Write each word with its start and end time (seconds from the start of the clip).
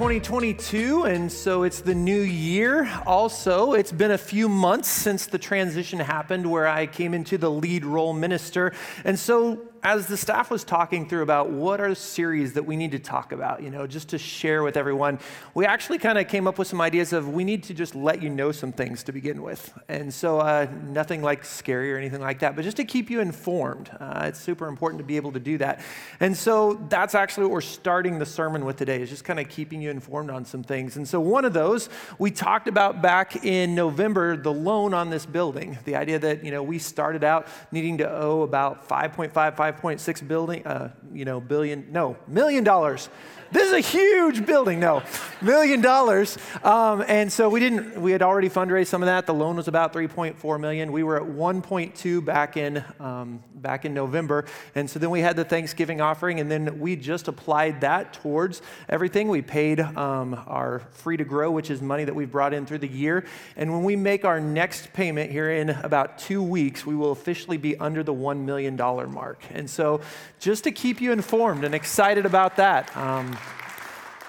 2022, 0.00 1.04
and 1.04 1.30
so 1.30 1.62
it's 1.62 1.82
the 1.82 1.94
new 1.94 2.22
year. 2.22 2.90
Also, 3.04 3.74
it's 3.74 3.92
been 3.92 4.12
a 4.12 4.16
few 4.16 4.48
months 4.48 4.88
since 4.88 5.26
the 5.26 5.36
transition 5.36 5.98
happened 5.98 6.50
where 6.50 6.66
I 6.66 6.86
came 6.86 7.12
into 7.12 7.36
the 7.36 7.50
lead 7.50 7.84
role 7.84 8.14
minister. 8.14 8.72
And 9.04 9.18
so 9.18 9.60
as 9.82 10.06
the 10.06 10.16
staff 10.16 10.50
was 10.50 10.62
talking 10.62 11.08
through 11.08 11.22
about 11.22 11.50
what 11.50 11.80
are 11.80 11.94
series 11.94 12.52
that 12.52 12.64
we 12.64 12.76
need 12.76 12.90
to 12.90 12.98
talk 12.98 13.32
about, 13.32 13.62
you 13.62 13.70
know, 13.70 13.86
just 13.86 14.10
to 14.10 14.18
share 14.18 14.62
with 14.62 14.76
everyone, 14.76 15.18
we 15.54 15.64
actually 15.64 15.98
kind 15.98 16.18
of 16.18 16.28
came 16.28 16.46
up 16.46 16.58
with 16.58 16.68
some 16.68 16.80
ideas 16.80 17.12
of 17.12 17.28
we 17.28 17.44
need 17.44 17.62
to 17.62 17.74
just 17.74 17.94
let 17.94 18.22
you 18.22 18.28
know 18.28 18.52
some 18.52 18.72
things 18.72 19.02
to 19.04 19.12
begin 19.12 19.42
with. 19.42 19.72
And 19.88 20.12
so, 20.12 20.38
uh, 20.38 20.66
nothing 20.84 21.22
like 21.22 21.44
scary 21.44 21.92
or 21.92 21.96
anything 21.96 22.20
like 22.20 22.40
that, 22.40 22.56
but 22.56 22.62
just 22.62 22.76
to 22.76 22.84
keep 22.84 23.08
you 23.08 23.20
informed. 23.20 23.90
Uh, 23.98 24.24
it's 24.26 24.40
super 24.40 24.66
important 24.66 24.98
to 24.98 25.04
be 25.04 25.16
able 25.16 25.32
to 25.32 25.40
do 25.40 25.56
that. 25.58 25.80
And 26.20 26.36
so, 26.36 26.74
that's 26.88 27.14
actually 27.14 27.44
what 27.44 27.52
we're 27.52 27.60
starting 27.62 28.18
the 28.18 28.26
sermon 28.26 28.64
with 28.66 28.76
today, 28.76 29.00
is 29.00 29.08
just 29.08 29.24
kind 29.24 29.40
of 29.40 29.48
keeping 29.48 29.80
you 29.80 29.90
informed 29.90 30.30
on 30.30 30.44
some 30.44 30.62
things. 30.62 30.96
And 30.96 31.08
so, 31.08 31.20
one 31.20 31.46
of 31.46 31.54
those 31.54 31.88
we 32.18 32.30
talked 32.30 32.68
about 32.68 33.00
back 33.00 33.44
in 33.44 33.74
November 33.74 34.36
the 34.36 34.52
loan 34.52 34.92
on 34.92 35.08
this 35.08 35.24
building, 35.24 35.78
the 35.84 35.96
idea 35.96 36.18
that, 36.18 36.44
you 36.44 36.50
know, 36.50 36.62
we 36.62 36.78
started 36.78 37.24
out 37.24 37.46
needing 37.72 37.98
to 37.98 38.10
owe 38.10 38.42
about 38.42 38.86
5.55 38.86 39.69
5.6 39.72 40.26
building, 40.26 40.66
uh, 40.66 40.92
you 41.12 41.24
know, 41.24 41.40
billion, 41.40 41.90
no, 41.90 42.16
million 42.26 42.64
dollars 42.64 43.08
this 43.52 43.66
is 43.66 43.72
a 43.72 43.80
huge 43.80 44.46
building. 44.46 44.78
No, 44.78 45.02
million 45.40 45.80
dollars. 45.80 46.38
Um, 46.62 47.04
and 47.08 47.32
so 47.32 47.48
we 47.48 47.58
didn't, 47.58 48.00
we 48.00 48.12
had 48.12 48.22
already 48.22 48.48
fundraised 48.48 48.86
some 48.86 49.02
of 49.02 49.06
that. 49.06 49.26
The 49.26 49.34
loan 49.34 49.56
was 49.56 49.66
about 49.66 49.92
3.4 49.92 50.60
million. 50.60 50.92
We 50.92 51.02
were 51.02 51.16
at 51.16 51.28
1.2 51.28 52.24
back 52.24 52.56
in, 52.56 52.84
um, 53.00 53.42
back 53.56 53.84
in 53.84 53.92
November. 53.92 54.44
And 54.76 54.88
so 54.88 55.00
then 55.00 55.10
we 55.10 55.20
had 55.20 55.34
the 55.34 55.44
Thanksgiving 55.44 56.00
offering, 56.00 56.38
and 56.38 56.48
then 56.48 56.78
we 56.78 56.94
just 56.94 57.26
applied 57.26 57.80
that 57.80 58.12
towards 58.12 58.62
everything. 58.88 59.26
We 59.26 59.42
paid 59.42 59.80
um, 59.80 60.40
our 60.46 60.80
free 60.92 61.16
to 61.16 61.24
grow, 61.24 61.50
which 61.50 61.70
is 61.70 61.82
money 61.82 62.04
that 62.04 62.14
we've 62.14 62.30
brought 62.30 62.54
in 62.54 62.66
through 62.66 62.78
the 62.78 62.88
year. 62.88 63.24
And 63.56 63.72
when 63.72 63.82
we 63.82 63.96
make 63.96 64.24
our 64.24 64.38
next 64.38 64.92
payment 64.92 65.32
here 65.32 65.50
in 65.50 65.70
about 65.70 66.18
two 66.18 66.42
weeks, 66.42 66.86
we 66.86 66.94
will 66.94 67.10
officially 67.10 67.56
be 67.56 67.76
under 67.78 68.04
the 68.04 68.14
$1 68.14 68.44
million 68.44 68.76
mark. 68.76 69.42
And 69.60 69.70
so 69.70 70.00
just 70.40 70.64
to 70.64 70.72
keep 70.72 71.00
you 71.00 71.12
informed 71.12 71.62
and 71.62 71.74
excited 71.74 72.26
about 72.26 72.56
that. 72.56 72.94
Um, 72.96 73.38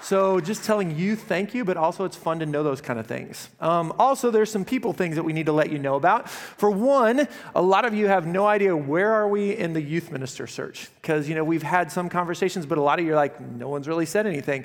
so 0.02 0.40
just 0.40 0.64
telling 0.64 0.96
you 0.96 1.14
thank 1.14 1.54
you, 1.54 1.64
but 1.64 1.76
also 1.76 2.04
it's 2.04 2.16
fun 2.16 2.40
to 2.40 2.46
know 2.46 2.64
those 2.64 2.80
kind 2.80 2.98
of 2.98 3.06
things. 3.06 3.48
Um, 3.60 3.94
also, 3.98 4.30
there's 4.32 4.50
some 4.50 4.64
people 4.64 4.92
things 4.92 5.14
that 5.14 5.22
we 5.22 5.32
need 5.32 5.46
to 5.46 5.52
let 5.52 5.70
you 5.70 5.78
know 5.78 5.94
about. 5.94 6.28
For 6.28 6.70
one, 6.70 7.28
a 7.54 7.62
lot 7.62 7.84
of 7.84 7.94
you 7.94 8.08
have 8.08 8.26
no 8.26 8.46
idea 8.46 8.76
where 8.76 9.12
are 9.12 9.28
we 9.28 9.56
in 9.56 9.74
the 9.74 9.80
youth 9.80 10.10
minister 10.10 10.48
search 10.48 10.90
because 11.00 11.28
you 11.28 11.36
know 11.36 11.44
we've 11.44 11.62
had 11.62 11.92
some 11.92 12.08
conversations, 12.08 12.66
but 12.66 12.78
a 12.78 12.82
lot 12.82 12.98
of 12.98 13.04
you 13.04 13.12
are 13.12 13.16
like, 13.16 13.40
no 13.40 13.68
one's 13.68 13.86
really 13.86 14.06
said 14.06 14.26
anything. 14.26 14.64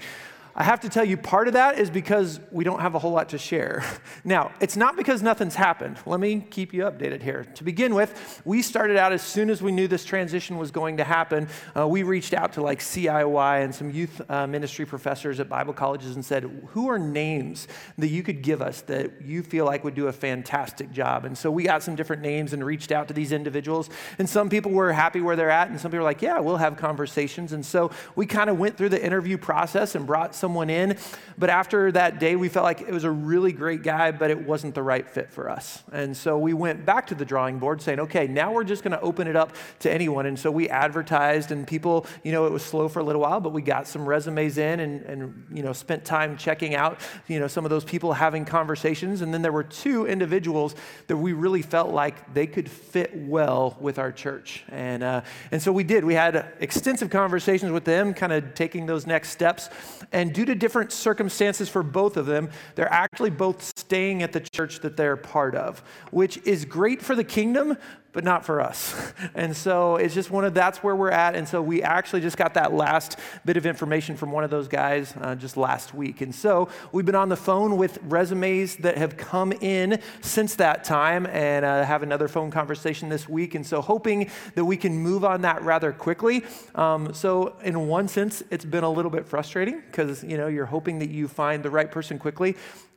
I 0.60 0.64
have 0.64 0.80
to 0.80 0.90
tell 0.90 1.06
you, 1.06 1.18
part 1.18 1.48
of 1.48 1.54
that 1.54 1.78
is 1.78 1.92
because 1.92 2.40
we 2.50 2.64
don't 2.64 2.80
have 2.80 2.96
a 2.96 3.00
whole 3.00 3.12
lot 3.12 3.30
to 3.30 3.38
share. 3.38 3.84
Now, 4.24 4.52
it's 4.60 4.76
not 4.76 4.98
because 4.98 5.22
nothing's 5.22 5.56
happened. 5.56 6.00
Let 6.06 6.20
me 6.20 6.46
keep 6.50 6.74
you 6.74 6.82
updated 6.82 7.22
here. 7.22 7.46
To 7.56 7.64
begin 7.64 7.94
with, 7.94 8.42
we 8.44 8.62
started 8.62 8.98
out 8.98 9.14
as 9.14 9.22
soon 9.22 9.50
as 9.50 9.62
we 9.62 9.72
knew 9.72 9.88
this 9.88 10.04
transition 10.04 10.58
was 10.58 10.72
going 10.72 10.98
to 10.98 11.06
happen. 11.06 11.48
Uh, 11.78 11.88
we 11.88 12.04
reached 12.04 12.34
out 12.34 12.54
to 12.54 12.62
like 12.62 12.80
CIY 12.80 13.64
and 13.64 13.74
some 13.74 13.90
youth 13.90 14.20
uh, 14.30 14.46
ministry 14.48 14.86
professors 14.86 15.40
at 15.40 15.48
Bible 15.48 15.74
colleges 15.74 16.16
and 16.16 16.26
said, 16.26 16.44
Who 16.72 16.90
are 16.90 17.00
names 17.00 17.70
that 17.98 18.10
you 18.10 18.22
could 18.22 18.42
give 18.42 18.62
us 18.62 18.82
that 18.82 19.22
you 19.22 19.44
feel 19.44 19.66
like 19.66 19.84
would 19.86 19.96
do 19.96 20.08
a 20.08 20.14
fantastic 20.14 20.92
job? 20.92 21.24
And 21.24 21.38
so 21.38 21.52
we 21.52 21.64
got 21.64 21.84
some 21.84 21.96
different 21.96 22.22
names 22.22 22.52
and 22.52 22.66
reached 22.66 22.92
out 22.92 23.08
to 23.08 23.14
these 23.14 23.32
individuals. 23.32 23.90
And 24.20 24.28
some 24.28 24.50
people 24.50 24.72
were 24.72 24.92
happy 24.92 25.22
where 25.22 25.38
they're 25.38 25.52
at, 25.52 25.70
and 25.70 25.80
some 25.80 25.92
people 25.92 26.00
were 26.00 26.10
like, 26.12 26.22
Yeah, 26.22 26.40
we'll 26.40 26.58
have 26.58 26.76
conversations. 26.76 27.54
And 27.54 27.66
so 27.66 27.92
we 28.16 28.26
kind 28.26 28.50
of 28.50 28.58
went 28.58 28.76
through 28.76 28.90
the 28.90 29.04
interview 29.04 29.38
process 29.38 29.96
and 29.96 30.06
brought 30.06 30.36
some 30.36 30.47
someone 30.48 30.70
in. 30.70 30.98
But 31.38 31.50
after 31.50 31.92
that 31.92 32.20
day, 32.20 32.38
we 32.38 32.48
felt 32.48 32.64
like 32.64 32.80
it 32.80 32.92
was 32.92 33.04
a 33.04 33.12
really 33.12 33.52
great 33.52 33.84
guy, 33.84 34.12
but 34.12 34.32
it 34.32 34.48
wasn't 34.48 34.76
the 34.76 34.82
right 34.82 35.08
fit 35.08 35.30
for 35.30 35.50
us. 35.50 35.84
And 35.92 36.16
so 36.16 36.38
we 36.38 36.54
went 36.54 36.86
back 36.86 37.08
to 37.08 37.16
the 37.16 37.26
drawing 37.26 37.60
board 37.60 37.82
saying, 37.82 38.00
okay, 38.00 38.28
now 38.28 38.54
we're 38.54 38.64
just 38.64 38.82
going 38.82 38.94
to 38.94 39.02
open 39.02 39.28
it 39.28 39.36
up 39.36 39.52
to 39.80 39.92
anyone. 39.92 40.26
And 40.26 40.40
so 40.40 40.50
we 40.50 40.70
advertised, 40.70 41.52
and 41.52 41.68
people, 41.68 42.06
you 42.24 42.32
know, 42.32 42.46
it 42.46 42.52
was 42.54 42.64
slow 42.64 42.88
for 42.88 43.00
a 43.00 43.04
little 43.04 43.22
while, 43.22 43.42
but 43.42 43.52
we 43.52 43.62
got 43.62 43.88
some 43.88 44.08
resumes 44.08 44.58
in 44.58 44.80
and, 44.80 45.02
and 45.02 45.46
you 45.52 45.64
know, 45.64 45.74
spent 45.74 46.06
time 46.06 46.38
checking 46.38 46.76
out, 46.76 47.02
you 47.28 47.42
know, 47.42 47.48
some 47.48 47.66
of 47.66 47.70
those 47.70 47.84
people 47.84 48.14
having 48.14 48.46
conversations. 48.46 49.22
And 49.22 49.34
then 49.34 49.42
there 49.42 49.52
were 49.52 49.66
two 49.66 50.08
individuals 50.08 50.76
that 51.08 51.18
we 51.18 51.34
really 51.34 51.62
felt 51.62 51.92
like 51.92 52.34
they 52.34 52.48
could 52.48 52.72
fit 52.72 53.12
well 53.14 53.76
with 53.82 54.00
our 54.00 54.14
church. 54.14 54.64
And, 54.70 55.04
uh, 55.04 55.22
and 55.52 55.62
so 55.62 55.74
we 55.74 55.84
did. 55.84 56.06
We 56.06 56.14
had 56.14 56.54
extensive 56.62 57.10
conversations 57.10 57.74
with 57.74 57.84
them, 57.84 58.14
kind 58.14 58.32
of 58.32 58.56
taking 58.56 58.86
those 58.86 59.06
next 59.06 59.32
steps. 59.32 59.70
And 60.14 60.34
due 60.38 60.46
to 60.46 60.54
different 60.54 60.92
circumstances 60.92 61.68
for 61.68 61.82
both 61.82 62.16
of 62.16 62.28
them, 62.28 62.48
they're 62.76 62.94
actually 62.94 63.32
both 63.32 63.64
staying 63.76 64.22
at 64.22 64.32
the 64.32 64.40
church 64.40 64.82
that 64.82 64.96
they're 64.96 65.18
part 65.18 65.56
of, 65.56 65.80
which 66.12 66.38
is 66.46 66.64
great 66.64 67.02
for 67.02 67.16
the 67.16 67.24
kingdom, 67.24 67.76
but 68.18 68.24
not 68.24 68.44
for 68.44 68.60
us. 68.60 68.96
And 69.36 69.56
so 69.56 69.98
it's 69.98 70.16
just 70.16 70.32
one 70.32 70.46
of 70.46 70.56
that's 70.56 70.80
where 70.80 70.96
we're 70.96 71.12
at. 71.12 71.36
And 71.36 71.48
so 71.48 71.62
we 71.62 71.84
actually 71.84 72.22
just 72.22 72.38
got 72.38 72.56
that 72.56 72.74
last 72.74 73.20
bit 73.46 73.56
of 73.56 73.68
information 73.68 74.16
from 74.16 74.32
one 74.32 74.44
of 74.44 74.50
those 74.50 74.68
guys 74.68 75.14
uh, 75.22 75.36
just 75.36 75.58
last 75.58 75.94
week. 75.94 76.22
And 76.22 76.34
so 76.34 76.70
we've 76.92 77.06
been 77.06 77.14
on 77.14 77.30
the 77.30 77.36
phone 77.36 77.78
with 77.78 78.00
resumes 78.04 78.78
that 78.78 78.98
have 78.98 79.18
come 79.18 79.52
in 79.52 80.02
since 80.22 80.56
that 80.56 80.84
time 80.84 81.28
and 81.28 81.64
uh, 81.66 81.84
have 81.84 82.02
another 82.02 82.28
phone 82.28 82.50
conversation 82.50 83.10
this 83.10 83.30
week. 83.30 83.54
And 83.54 83.66
so 83.66 83.82
hoping 83.82 84.32
that 84.56 84.66
we 84.66 84.78
can 84.78 84.98
move 84.98 85.24
on 85.24 85.42
that 85.42 85.62
rather 85.62 85.92
quickly. 85.92 86.44
Um, 86.74 87.14
so 87.14 87.56
in 87.64 87.88
one 87.88 88.08
sense, 88.08 88.42
it's 88.50 88.66
been 88.66 88.84
a 88.84 88.92
little 88.92 89.12
bit 89.12 89.28
frustrating 89.28 89.84
because 89.92 90.24
you 90.24 90.38
know 90.38 90.48
you're 90.48 90.66
hoping 90.66 90.98
that 91.00 91.10
you 91.10 91.28
find 91.28 91.62
the 91.62 91.70
right 91.70 91.92
person 91.92 92.18
quickly. 92.18 92.56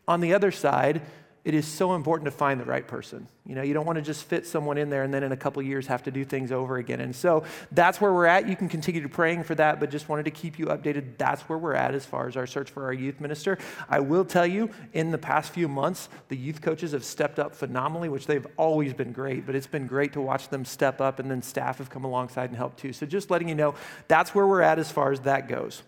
On 0.08 0.20
the 0.20 0.32
other 0.32 0.50
side, 0.50 1.02
it 1.44 1.54
is 1.54 1.66
so 1.66 1.94
important 1.94 2.26
to 2.26 2.30
find 2.30 2.60
the 2.60 2.64
right 2.64 2.86
person. 2.86 3.26
You 3.46 3.54
know, 3.54 3.62
you 3.62 3.72
don't 3.72 3.86
want 3.86 3.96
to 3.96 4.02
just 4.02 4.24
fit 4.24 4.46
someone 4.46 4.76
in 4.76 4.90
there 4.90 5.02
and 5.02 5.12
then 5.12 5.22
in 5.22 5.32
a 5.32 5.36
couple 5.36 5.62
years 5.62 5.86
have 5.86 6.02
to 6.02 6.10
do 6.10 6.24
things 6.24 6.52
over 6.52 6.76
again. 6.76 7.00
And 7.00 7.16
so 7.16 7.44
that's 7.72 8.00
where 8.00 8.12
we're 8.12 8.26
at. 8.26 8.46
You 8.46 8.54
can 8.54 8.68
continue 8.68 9.00
to 9.00 9.08
praying 9.08 9.44
for 9.44 9.54
that, 9.54 9.80
but 9.80 9.90
just 9.90 10.08
wanted 10.08 10.26
to 10.26 10.30
keep 10.30 10.58
you 10.58 10.66
updated. 10.66 11.16
That's 11.16 11.42
where 11.42 11.58
we're 11.58 11.74
at 11.74 11.94
as 11.94 12.04
far 12.04 12.28
as 12.28 12.36
our 12.36 12.46
search 12.46 12.70
for 12.70 12.84
our 12.84 12.92
youth 12.92 13.20
minister. 13.20 13.58
I 13.88 14.00
will 14.00 14.24
tell 14.24 14.46
you, 14.46 14.70
in 14.92 15.10
the 15.10 15.18
past 15.18 15.52
few 15.52 15.66
months, 15.66 16.10
the 16.28 16.36
youth 16.36 16.60
coaches 16.60 16.92
have 16.92 17.04
stepped 17.04 17.38
up 17.38 17.54
phenomenally, 17.54 18.10
which 18.10 18.26
they've 18.26 18.46
always 18.56 18.92
been 18.92 19.12
great, 19.12 19.46
but 19.46 19.54
it's 19.54 19.66
been 19.66 19.86
great 19.86 20.12
to 20.12 20.20
watch 20.20 20.48
them 20.48 20.64
step 20.64 21.00
up 21.00 21.18
and 21.18 21.30
then 21.30 21.40
staff 21.40 21.78
have 21.78 21.90
come 21.90 22.04
alongside 22.04 22.50
and 22.50 22.56
helped 22.56 22.78
too. 22.78 22.92
So 22.92 23.06
just 23.06 23.30
letting 23.30 23.48
you 23.48 23.54
know, 23.54 23.74
that's 24.08 24.34
where 24.34 24.46
we're 24.46 24.62
at 24.62 24.78
as 24.78 24.92
far 24.92 25.10
as 25.10 25.20
that 25.20 25.48
goes 25.48 25.82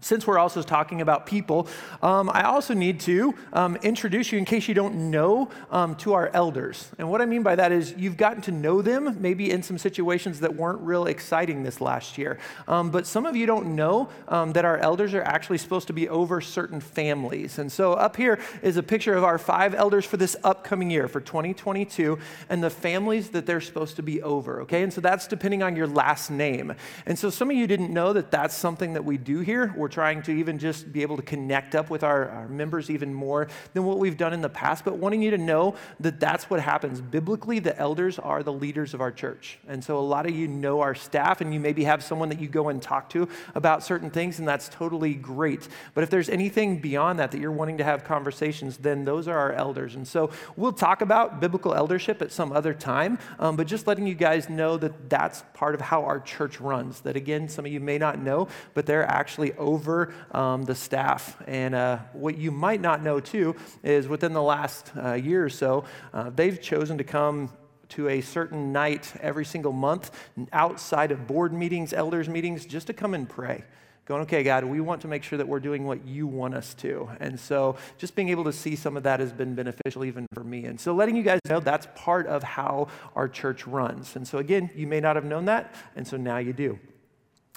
since 0.00 0.26
we're 0.26 0.38
also 0.38 0.62
talking 0.62 1.00
about 1.00 1.26
people, 1.26 1.68
um, 2.02 2.30
I 2.32 2.42
also 2.42 2.74
need 2.74 3.00
to 3.00 3.34
um, 3.52 3.76
introduce 3.82 4.30
you, 4.30 4.38
in 4.38 4.44
case 4.44 4.68
you 4.68 4.74
don't 4.74 5.10
know, 5.10 5.50
um, 5.70 5.96
to 5.96 6.12
our 6.12 6.30
elders. 6.32 6.90
And 6.98 7.10
what 7.10 7.20
I 7.20 7.26
mean 7.26 7.42
by 7.42 7.56
that 7.56 7.72
is 7.72 7.94
you've 7.96 8.16
gotten 8.16 8.40
to 8.42 8.52
know 8.52 8.80
them 8.80 9.16
maybe 9.20 9.50
in 9.50 9.62
some 9.62 9.76
situations 9.76 10.40
that 10.40 10.54
weren't 10.54 10.80
real 10.80 11.06
exciting 11.06 11.64
this 11.64 11.80
last 11.80 12.16
year. 12.16 12.38
Um, 12.68 12.90
but 12.90 13.06
some 13.06 13.26
of 13.26 13.34
you 13.34 13.46
don't 13.46 13.74
know 13.74 14.08
um, 14.28 14.52
that 14.52 14.64
our 14.64 14.78
elders 14.78 15.14
are 15.14 15.22
actually 15.22 15.58
supposed 15.58 15.88
to 15.88 15.92
be 15.92 16.08
over 16.08 16.40
certain 16.40 16.80
families. 16.80 17.58
And 17.58 17.70
so 17.70 17.94
up 17.94 18.16
here 18.16 18.38
is 18.62 18.76
a 18.76 18.82
picture 18.82 19.14
of 19.14 19.24
our 19.24 19.38
five 19.38 19.74
elders 19.74 20.04
for 20.04 20.16
this 20.16 20.36
upcoming 20.44 20.90
year, 20.90 21.08
for 21.08 21.20
2022, 21.20 22.18
and 22.48 22.62
the 22.62 22.70
families 22.70 23.30
that 23.30 23.46
they're 23.46 23.60
supposed 23.60 23.96
to 23.96 24.02
be 24.02 24.22
over, 24.22 24.62
okay? 24.62 24.82
And 24.82 24.92
so 24.92 25.00
that's 25.00 25.26
depending 25.26 25.62
on 25.62 25.74
your 25.74 25.86
last 25.86 26.30
name. 26.30 26.74
And 27.04 27.18
so 27.18 27.30
some 27.30 27.50
of 27.50 27.56
you 27.56 27.66
didn't 27.66 27.92
know 27.92 28.12
that 28.12 28.30
that's 28.30 28.54
something 28.54 28.92
that 28.92 29.04
we 29.04 29.18
do 29.18 29.40
here. 29.40 29.74
We're 29.76 29.87
we're 29.88 29.92
trying 29.92 30.20
to 30.20 30.32
even 30.32 30.58
just 30.58 30.92
be 30.92 31.00
able 31.00 31.16
to 31.16 31.22
connect 31.22 31.74
up 31.74 31.88
with 31.88 32.04
our, 32.04 32.28
our 32.28 32.48
members 32.48 32.90
even 32.90 33.14
more 33.14 33.48
than 33.72 33.84
what 33.84 33.98
we've 33.98 34.18
done 34.18 34.34
in 34.34 34.42
the 34.42 34.48
past, 34.50 34.84
but 34.84 34.98
wanting 34.98 35.22
you 35.22 35.30
to 35.30 35.38
know 35.38 35.74
that 35.98 36.20
that's 36.20 36.50
what 36.50 36.60
happens. 36.60 37.00
Biblically, 37.00 37.58
the 37.58 37.74
elders 37.78 38.18
are 38.18 38.42
the 38.42 38.52
leaders 38.52 38.92
of 38.92 39.00
our 39.00 39.10
church. 39.10 39.58
And 39.66 39.82
so 39.82 39.98
a 39.98 40.00
lot 40.00 40.26
of 40.26 40.36
you 40.36 40.46
know 40.46 40.80
our 40.80 40.94
staff, 40.94 41.40
and 41.40 41.54
you 41.54 41.58
maybe 41.58 41.84
have 41.84 42.04
someone 42.04 42.28
that 42.28 42.38
you 42.38 42.48
go 42.48 42.68
and 42.68 42.82
talk 42.82 43.08
to 43.10 43.30
about 43.54 43.82
certain 43.82 44.10
things, 44.10 44.38
and 44.38 44.46
that's 44.46 44.68
totally 44.68 45.14
great. 45.14 45.66
But 45.94 46.04
if 46.04 46.10
there's 46.10 46.28
anything 46.28 46.82
beyond 46.82 47.18
that 47.18 47.30
that 47.30 47.40
you're 47.40 47.50
wanting 47.50 47.78
to 47.78 47.84
have 47.84 48.04
conversations, 48.04 48.76
then 48.76 49.06
those 49.06 49.26
are 49.26 49.38
our 49.38 49.52
elders. 49.54 49.94
And 49.94 50.06
so 50.06 50.28
we'll 50.54 50.74
talk 50.74 51.00
about 51.00 51.40
biblical 51.40 51.74
eldership 51.74 52.20
at 52.20 52.30
some 52.30 52.52
other 52.52 52.74
time, 52.74 53.18
um, 53.38 53.56
but 53.56 53.66
just 53.66 53.86
letting 53.86 54.06
you 54.06 54.14
guys 54.14 54.50
know 54.50 54.76
that 54.76 55.08
that's 55.08 55.44
part 55.54 55.74
of 55.74 55.80
how 55.80 56.04
our 56.04 56.20
church 56.20 56.60
runs. 56.60 57.00
That 57.00 57.16
again, 57.16 57.48
some 57.48 57.64
of 57.64 57.72
you 57.72 57.80
may 57.80 57.96
not 57.96 58.18
know, 58.18 58.48
but 58.74 58.84
they're 58.84 59.06
actually 59.06 59.54
over 59.54 59.77
over 59.78 60.12
um, 60.32 60.64
the 60.64 60.74
staff. 60.74 61.40
And 61.46 61.72
uh, 61.72 61.98
what 62.12 62.36
you 62.36 62.50
might 62.50 62.80
not 62.80 63.00
know, 63.00 63.20
too, 63.20 63.54
is 63.84 64.08
within 64.08 64.32
the 64.32 64.42
last 64.42 64.90
uh, 64.96 65.12
year 65.14 65.44
or 65.44 65.48
so, 65.48 65.84
uh, 66.12 66.30
they've 66.34 66.60
chosen 66.60 66.98
to 66.98 67.04
come 67.04 67.50
to 67.90 68.08
a 68.08 68.20
certain 68.20 68.72
night 68.72 69.12
every 69.20 69.44
single 69.44 69.72
month 69.72 70.10
outside 70.52 71.12
of 71.12 71.28
board 71.28 71.52
meetings, 71.52 71.92
elders' 71.92 72.28
meetings, 72.28 72.66
just 72.66 72.88
to 72.88 72.92
come 72.92 73.14
and 73.14 73.28
pray 73.28 73.62
going, 74.04 74.22
okay, 74.22 74.42
God, 74.42 74.64
we 74.64 74.80
want 74.80 75.02
to 75.02 75.08
make 75.08 75.22
sure 75.22 75.36
that 75.36 75.46
we're 75.46 75.60
doing 75.60 75.84
what 75.84 76.06
you 76.06 76.26
want 76.26 76.54
us 76.54 76.72
to. 76.72 77.10
And 77.20 77.38
so 77.38 77.76
just 77.98 78.16
being 78.16 78.30
able 78.30 78.44
to 78.44 78.54
see 78.54 78.74
some 78.74 78.96
of 78.96 79.02
that 79.02 79.20
has 79.20 79.34
been 79.34 79.54
beneficial 79.54 80.02
even 80.02 80.26
for 80.32 80.42
me. 80.42 80.64
And 80.64 80.80
so 80.80 80.94
letting 80.94 81.14
you 81.14 81.22
guys 81.22 81.40
know 81.46 81.60
that's 81.60 81.86
part 81.94 82.26
of 82.26 82.42
how 82.42 82.88
our 83.14 83.28
church 83.28 83.66
runs. 83.66 84.16
And 84.16 84.26
so 84.26 84.38
again, 84.38 84.70
you 84.74 84.86
may 84.86 85.00
not 85.00 85.16
have 85.16 85.26
known 85.26 85.44
that, 85.44 85.74
and 85.94 86.08
so 86.08 86.16
now 86.16 86.38
you 86.38 86.54
do. 86.54 86.78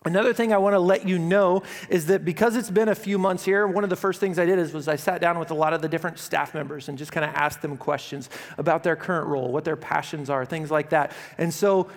Another 0.03 0.33
thing 0.33 0.51
I 0.51 0.57
want 0.57 0.73
to 0.73 0.79
let 0.79 1.07
you 1.07 1.19
know 1.19 1.61
is 1.87 2.07
that 2.07 2.25
because 2.25 2.55
it's 2.55 2.71
been 2.71 2.89
a 2.89 2.95
few 2.95 3.19
months 3.19 3.45
here, 3.45 3.67
one 3.67 3.83
of 3.83 3.91
the 3.91 3.95
first 3.95 4.19
things 4.19 4.39
I 4.39 4.47
did 4.47 4.57
is 4.57 4.73
was 4.73 4.87
I 4.87 4.95
sat 4.95 5.21
down 5.21 5.37
with 5.37 5.51
a 5.51 5.53
lot 5.53 5.73
of 5.73 5.83
the 5.83 5.87
different 5.87 6.17
staff 6.17 6.55
members 6.55 6.89
and 6.89 6.97
just 6.97 7.11
kind 7.11 7.23
of 7.23 7.35
asked 7.35 7.61
them 7.61 7.77
questions 7.77 8.27
about 8.57 8.81
their 8.81 8.95
current 8.95 9.27
role, 9.27 9.51
what 9.51 9.63
their 9.63 9.75
passions 9.75 10.31
are, 10.31 10.43
things 10.43 10.71
like 10.71 10.89
that. 10.89 11.11
And 11.37 11.53
so 11.53 11.87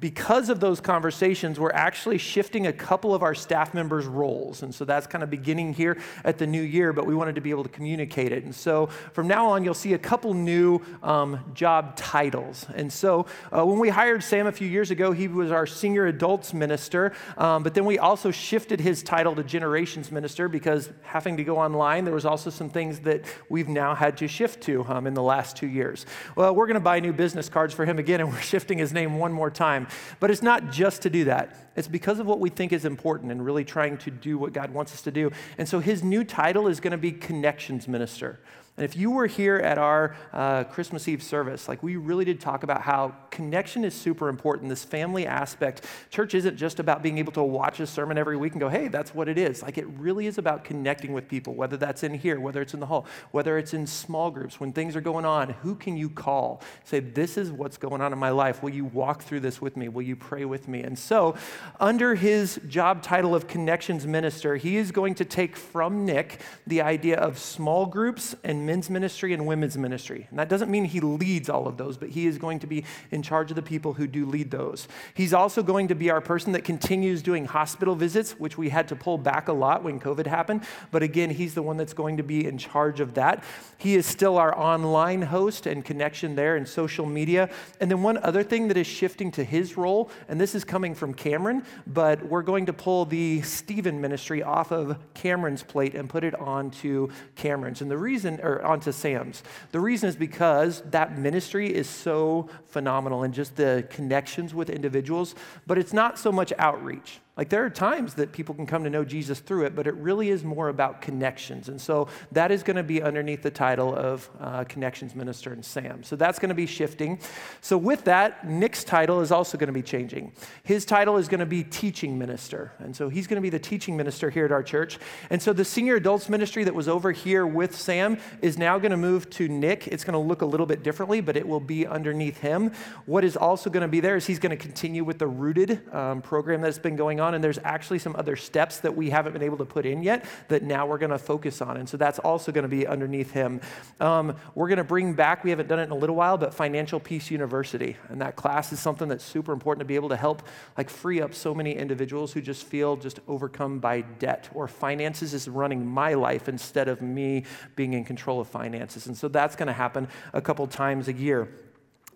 because 0.00 0.48
of 0.48 0.58
those 0.58 0.80
conversations, 0.80 1.60
we're 1.60 1.72
actually 1.72 2.18
shifting 2.18 2.66
a 2.66 2.72
couple 2.72 3.14
of 3.14 3.22
our 3.22 3.34
staff 3.34 3.72
members' 3.72 4.06
roles. 4.06 4.62
And 4.64 4.74
so 4.74 4.84
that's 4.84 5.06
kind 5.06 5.22
of 5.22 5.30
beginning 5.30 5.74
here 5.74 5.96
at 6.24 6.38
the 6.38 6.46
new 6.46 6.62
year, 6.62 6.92
but 6.92 7.06
we 7.06 7.14
wanted 7.14 7.36
to 7.36 7.40
be 7.40 7.50
able 7.50 7.62
to 7.62 7.68
communicate 7.68 8.32
it. 8.32 8.42
And 8.42 8.54
so 8.54 8.86
from 9.12 9.28
now 9.28 9.46
on, 9.46 9.62
you'll 9.62 9.74
see 9.74 9.94
a 9.94 9.98
couple 9.98 10.34
new 10.34 10.80
um, 11.04 11.38
job 11.54 11.96
titles. 11.96 12.66
And 12.74 12.92
so 12.92 13.26
uh, 13.56 13.64
when 13.64 13.78
we 13.78 13.88
hired 13.88 14.24
Sam 14.24 14.48
a 14.48 14.52
few 14.52 14.66
years 14.66 14.90
ago, 14.90 15.12
he 15.12 15.28
was 15.28 15.52
our 15.52 15.66
senior 15.66 16.06
adults 16.06 16.52
minister, 16.52 17.12
um, 17.36 17.62
but 17.62 17.74
then 17.74 17.84
we 17.84 17.98
also 17.98 18.30
shifted 18.30 18.80
his 18.80 19.02
title 19.02 19.34
to 19.36 19.44
generations 19.44 20.10
minister 20.10 20.48
because 20.48 20.90
having 21.02 21.36
to 21.36 21.44
go 21.44 21.58
online, 21.58 22.04
there 22.04 22.14
was 22.14 22.26
also 22.26 22.50
some 22.50 22.70
things 22.70 23.00
that 23.00 23.24
we've 23.48 23.68
now 23.68 23.94
had 23.94 24.16
to 24.18 24.28
shift 24.28 24.62
to 24.62 24.84
um, 24.88 25.06
in 25.06 25.14
the 25.14 25.22
last 25.22 25.56
two 25.56 25.66
years. 25.66 26.06
Well, 26.34 26.54
we're 26.54 26.66
going 26.66 26.74
to 26.74 26.80
buy 26.80 27.00
new 27.00 27.12
business 27.12 27.48
cards 27.48 27.74
for 27.74 27.84
him 27.84 27.98
again, 27.98 28.20
and 28.20 28.28
we're 28.32 28.40
shifting 28.40 28.78
his 28.78 28.92
name 28.92 29.18
one 29.18 29.32
more 29.32 29.50
time 29.50 29.66
time. 29.66 29.88
But 30.20 30.30
it's 30.30 30.42
not 30.42 30.70
just 30.70 31.02
to 31.02 31.10
do 31.10 31.24
that, 31.24 31.54
it's 31.76 31.88
because 31.88 32.18
of 32.18 32.26
what 32.26 32.40
we 32.40 32.50
think 32.50 32.72
is 32.72 32.84
important 32.84 33.32
and 33.32 33.44
really 33.44 33.64
trying 33.64 33.98
to 33.98 34.10
do 34.10 34.38
what 34.38 34.52
God 34.52 34.70
wants 34.70 34.92
us 34.92 35.02
to 35.02 35.10
do. 35.10 35.30
And 35.58 35.68
so 35.68 35.80
his 35.80 36.02
new 36.02 36.24
title 36.24 36.68
is 36.68 36.80
going 36.80 36.92
to 36.92 36.98
be 36.98 37.12
Connections 37.12 37.86
Minister. 37.86 38.40
And 38.76 38.84
if 38.84 38.94
you 38.94 39.10
were 39.10 39.26
here 39.26 39.56
at 39.56 39.78
our 39.78 40.14
uh, 40.34 40.64
Christmas 40.64 41.08
Eve 41.08 41.22
service, 41.22 41.66
like 41.66 41.82
we 41.82 41.96
really 41.96 42.26
did 42.26 42.40
talk 42.40 42.62
about 42.62 42.82
how 42.82 43.14
connection 43.30 43.84
is 43.84 43.94
super 43.94 44.28
important, 44.28 44.68
this 44.68 44.84
family 44.84 45.26
aspect. 45.26 45.84
Church 46.10 46.34
isn't 46.34 46.56
just 46.56 46.78
about 46.78 47.02
being 47.02 47.16
able 47.16 47.32
to 47.32 47.42
watch 47.42 47.80
a 47.80 47.86
sermon 47.86 48.18
every 48.18 48.36
week 48.36 48.52
and 48.52 48.60
go, 48.60 48.68
hey, 48.68 48.88
that's 48.88 49.14
what 49.14 49.28
it 49.28 49.38
is. 49.38 49.62
Like 49.62 49.78
it 49.78 49.86
really 49.98 50.26
is 50.26 50.36
about 50.36 50.62
connecting 50.62 51.14
with 51.14 51.26
people, 51.26 51.54
whether 51.54 51.78
that's 51.78 52.02
in 52.02 52.12
here, 52.12 52.38
whether 52.38 52.60
it's 52.60 52.74
in 52.74 52.80
the 52.80 52.86
hall, 52.86 53.06
whether 53.30 53.56
it's 53.56 53.72
in 53.72 53.86
small 53.86 54.30
groups, 54.30 54.60
when 54.60 54.74
things 54.74 54.94
are 54.94 55.00
going 55.00 55.24
on, 55.24 55.50
who 55.62 55.74
can 55.74 55.96
you 55.96 56.10
call? 56.10 56.60
Say, 56.84 57.00
this 57.00 57.38
is 57.38 57.50
what's 57.50 57.78
going 57.78 58.02
on 58.02 58.12
in 58.12 58.18
my 58.18 58.30
life. 58.30 58.62
Will 58.62 58.70
you 58.70 58.84
walk 58.84 59.22
through 59.22 59.40
this 59.40 59.60
with 59.60 59.76
me? 59.76 59.88
Will 59.88 60.02
you 60.02 60.16
pray 60.16 60.44
with 60.44 60.68
me? 60.68 60.82
And 60.82 60.98
so, 60.98 61.34
under 61.80 62.14
his 62.14 62.60
job 62.68 63.02
title 63.02 63.34
of 63.34 63.46
Connections 63.46 64.06
Minister, 64.06 64.56
he 64.56 64.76
is 64.76 64.92
going 64.92 65.14
to 65.14 65.24
take 65.24 65.56
from 65.56 66.04
Nick 66.04 66.40
the 66.66 66.82
idea 66.82 67.16
of 67.16 67.38
small 67.38 67.86
groups 67.86 68.34
and 68.44 68.65
men's 68.66 68.90
ministry 68.90 69.32
and 69.32 69.46
women's 69.46 69.78
ministry. 69.78 70.26
And 70.30 70.38
that 70.38 70.48
doesn't 70.48 70.70
mean 70.70 70.84
he 70.84 71.00
leads 71.00 71.48
all 71.48 71.66
of 71.66 71.76
those, 71.76 71.96
but 71.96 72.10
he 72.10 72.26
is 72.26 72.36
going 72.36 72.58
to 72.58 72.66
be 72.66 72.84
in 73.10 73.22
charge 73.22 73.50
of 73.50 73.56
the 73.56 73.62
people 73.62 73.94
who 73.94 74.06
do 74.06 74.26
lead 74.26 74.50
those. 74.50 74.88
He's 75.14 75.32
also 75.32 75.62
going 75.62 75.88
to 75.88 75.94
be 75.94 76.10
our 76.10 76.20
person 76.20 76.52
that 76.52 76.64
continues 76.64 77.22
doing 77.22 77.46
hospital 77.46 77.94
visits, 77.94 78.32
which 78.32 78.58
we 78.58 78.68
had 78.68 78.88
to 78.88 78.96
pull 78.96 79.18
back 79.18 79.48
a 79.48 79.52
lot 79.52 79.82
when 79.82 80.00
COVID 80.00 80.26
happened. 80.26 80.64
But 80.90 81.02
again, 81.02 81.30
he's 81.30 81.54
the 81.54 81.62
one 81.62 81.76
that's 81.76 81.94
going 81.94 82.16
to 82.16 82.22
be 82.22 82.46
in 82.46 82.58
charge 82.58 83.00
of 83.00 83.14
that. 83.14 83.44
He 83.78 83.94
is 83.94 84.06
still 84.06 84.36
our 84.38 84.56
online 84.58 85.22
host 85.22 85.66
and 85.66 85.84
connection 85.84 86.34
there 86.34 86.56
in 86.56 86.66
social 86.66 87.06
media. 87.06 87.48
And 87.80 87.90
then 87.90 88.02
one 88.02 88.18
other 88.18 88.42
thing 88.42 88.68
that 88.68 88.76
is 88.76 88.86
shifting 88.86 89.30
to 89.32 89.44
his 89.44 89.76
role, 89.76 90.10
and 90.28 90.40
this 90.40 90.54
is 90.54 90.64
coming 90.64 90.94
from 90.94 91.14
Cameron, 91.14 91.62
but 91.86 92.22
we're 92.26 92.42
going 92.42 92.66
to 92.66 92.72
pull 92.72 93.04
the 93.04 93.42
Stephen 93.42 94.00
ministry 94.00 94.42
off 94.42 94.72
of 94.72 94.98
Cameron's 95.14 95.62
plate 95.62 95.94
and 95.94 96.08
put 96.08 96.24
it 96.24 96.34
onto 96.34 97.08
Cameron's. 97.34 97.80
And 97.82 97.90
the 97.90 97.98
reason, 97.98 98.40
onto 98.64 98.92
Sam's. 98.92 99.42
The 99.72 99.80
reason 99.80 100.08
is 100.08 100.16
because 100.16 100.82
that 100.90 101.18
ministry 101.18 101.74
is 101.74 101.88
so 101.88 102.48
phenomenal 102.66 103.22
and 103.22 103.34
just 103.34 103.56
the 103.56 103.86
connections 103.90 104.54
with 104.54 104.70
individuals, 104.70 105.34
but 105.66 105.78
it's 105.78 105.92
not 105.92 106.18
so 106.18 106.30
much 106.30 106.52
outreach. 106.58 107.20
Like 107.36 107.50
there 107.50 107.64
are 107.64 107.70
times 107.70 108.14
that 108.14 108.32
people 108.32 108.54
can 108.54 108.66
come 108.66 108.82
to 108.84 108.90
know 108.90 109.04
Jesus 109.04 109.40
through 109.40 109.66
it, 109.66 109.76
but 109.76 109.86
it 109.86 109.94
really 109.94 110.30
is 110.30 110.42
more 110.42 110.68
about 110.68 111.02
connections. 111.02 111.68
And 111.68 111.78
so 111.78 112.08
that 112.32 112.50
is 112.50 112.62
going 112.62 112.76
to 112.76 112.82
be 112.82 113.02
underneath 113.02 113.42
the 113.42 113.50
title 113.50 113.94
of 113.94 114.30
uh, 114.40 114.64
Connections 114.64 115.14
Minister 115.14 115.52
and 115.52 115.62
Sam. 115.62 116.02
So 116.02 116.16
that's 116.16 116.38
going 116.38 116.48
to 116.48 116.54
be 116.54 116.64
shifting. 116.64 117.18
So 117.60 117.76
with 117.76 118.04
that, 118.04 118.48
Nick's 118.48 118.84
title 118.84 119.20
is 119.20 119.30
also 119.30 119.58
going 119.58 119.66
to 119.66 119.72
be 119.74 119.82
changing. 119.82 120.32
His 120.62 120.86
title 120.86 121.18
is 121.18 121.28
going 121.28 121.40
to 121.40 121.46
be 121.46 121.62
Teaching 121.62 122.18
Minister. 122.18 122.72
And 122.78 122.96
so 122.96 123.10
he's 123.10 123.26
going 123.26 123.36
to 123.36 123.42
be 123.42 123.50
the 123.50 123.58
teaching 123.58 123.98
minister 123.98 124.30
here 124.30 124.46
at 124.46 124.52
our 124.52 124.62
church. 124.62 124.98
And 125.28 125.42
so 125.42 125.52
the 125.52 125.64
senior 125.64 125.96
adults 125.96 126.30
ministry 126.30 126.64
that 126.64 126.74
was 126.74 126.88
over 126.88 127.12
here 127.12 127.46
with 127.46 127.76
Sam 127.76 128.18
is 128.40 128.56
now 128.56 128.78
going 128.78 128.92
to 128.92 128.96
move 128.96 129.28
to 129.30 129.46
Nick. 129.46 129.88
It's 129.88 130.04
going 130.04 130.14
to 130.14 130.18
look 130.18 130.40
a 130.40 130.46
little 130.46 130.66
bit 130.66 130.82
differently, 130.82 131.20
but 131.20 131.36
it 131.36 131.46
will 131.46 131.60
be 131.60 131.86
underneath 131.86 132.38
him. 132.38 132.72
What 133.04 133.24
is 133.24 133.36
also 133.36 133.68
going 133.68 133.82
to 133.82 133.88
be 133.88 134.00
there 134.00 134.16
is 134.16 134.26
he's 134.26 134.38
going 134.38 134.56
to 134.56 134.56
continue 134.56 135.04
with 135.04 135.18
the 135.18 135.26
Rooted 135.26 135.92
um, 135.94 136.22
program 136.22 136.62
that's 136.62 136.78
been 136.78 136.96
going 136.96 137.20
on 137.20 137.25
on, 137.26 137.34
and 137.34 137.44
there's 137.44 137.58
actually 137.64 137.98
some 137.98 138.16
other 138.16 138.36
steps 138.36 138.78
that 138.80 138.96
we 138.96 139.10
haven't 139.10 139.32
been 139.32 139.42
able 139.42 139.58
to 139.58 139.64
put 139.64 139.84
in 139.84 140.02
yet 140.02 140.24
that 140.48 140.62
now 140.62 140.86
we're 140.86 140.98
going 140.98 141.10
to 141.10 141.18
focus 141.18 141.60
on. 141.60 141.76
And 141.76 141.88
so 141.88 141.96
that's 141.96 142.18
also 142.18 142.52
going 142.52 142.62
to 142.62 142.68
be 142.68 142.86
underneath 142.86 143.32
him. 143.32 143.60
Um, 144.00 144.36
we're 144.54 144.68
going 144.68 144.78
to 144.78 144.84
bring 144.84 145.14
back, 145.14 145.44
we 145.44 145.50
haven't 145.50 145.68
done 145.68 145.80
it 145.80 145.84
in 145.84 145.90
a 145.90 145.96
little 145.96 146.16
while, 146.16 146.38
but 146.38 146.54
Financial 146.54 147.00
Peace 147.00 147.30
University. 147.30 147.96
And 148.08 148.20
that 148.20 148.36
class 148.36 148.72
is 148.72 148.80
something 148.80 149.08
that's 149.08 149.24
super 149.24 149.52
important 149.52 149.80
to 149.80 149.86
be 149.86 149.96
able 149.96 150.08
to 150.10 150.16
help 150.16 150.42
like 150.78 150.88
free 150.88 151.20
up 151.20 151.34
so 151.34 151.54
many 151.54 151.74
individuals 151.74 152.32
who 152.32 152.40
just 152.40 152.64
feel 152.64 152.96
just 152.96 153.20
overcome 153.28 153.78
by 153.78 154.02
debt 154.02 154.48
or 154.54 154.68
finances 154.68 155.34
is 155.34 155.48
running 155.48 155.86
my 155.86 156.14
life 156.14 156.48
instead 156.48 156.88
of 156.88 157.02
me 157.02 157.44
being 157.74 157.92
in 157.92 158.04
control 158.04 158.40
of 158.40 158.48
finances. 158.48 159.06
And 159.06 159.16
so 159.16 159.28
that's 159.28 159.56
going 159.56 159.68
to 159.68 159.72
happen 159.72 160.08
a 160.32 160.40
couple 160.40 160.66
times 160.66 161.08
a 161.08 161.12
year. 161.12 161.48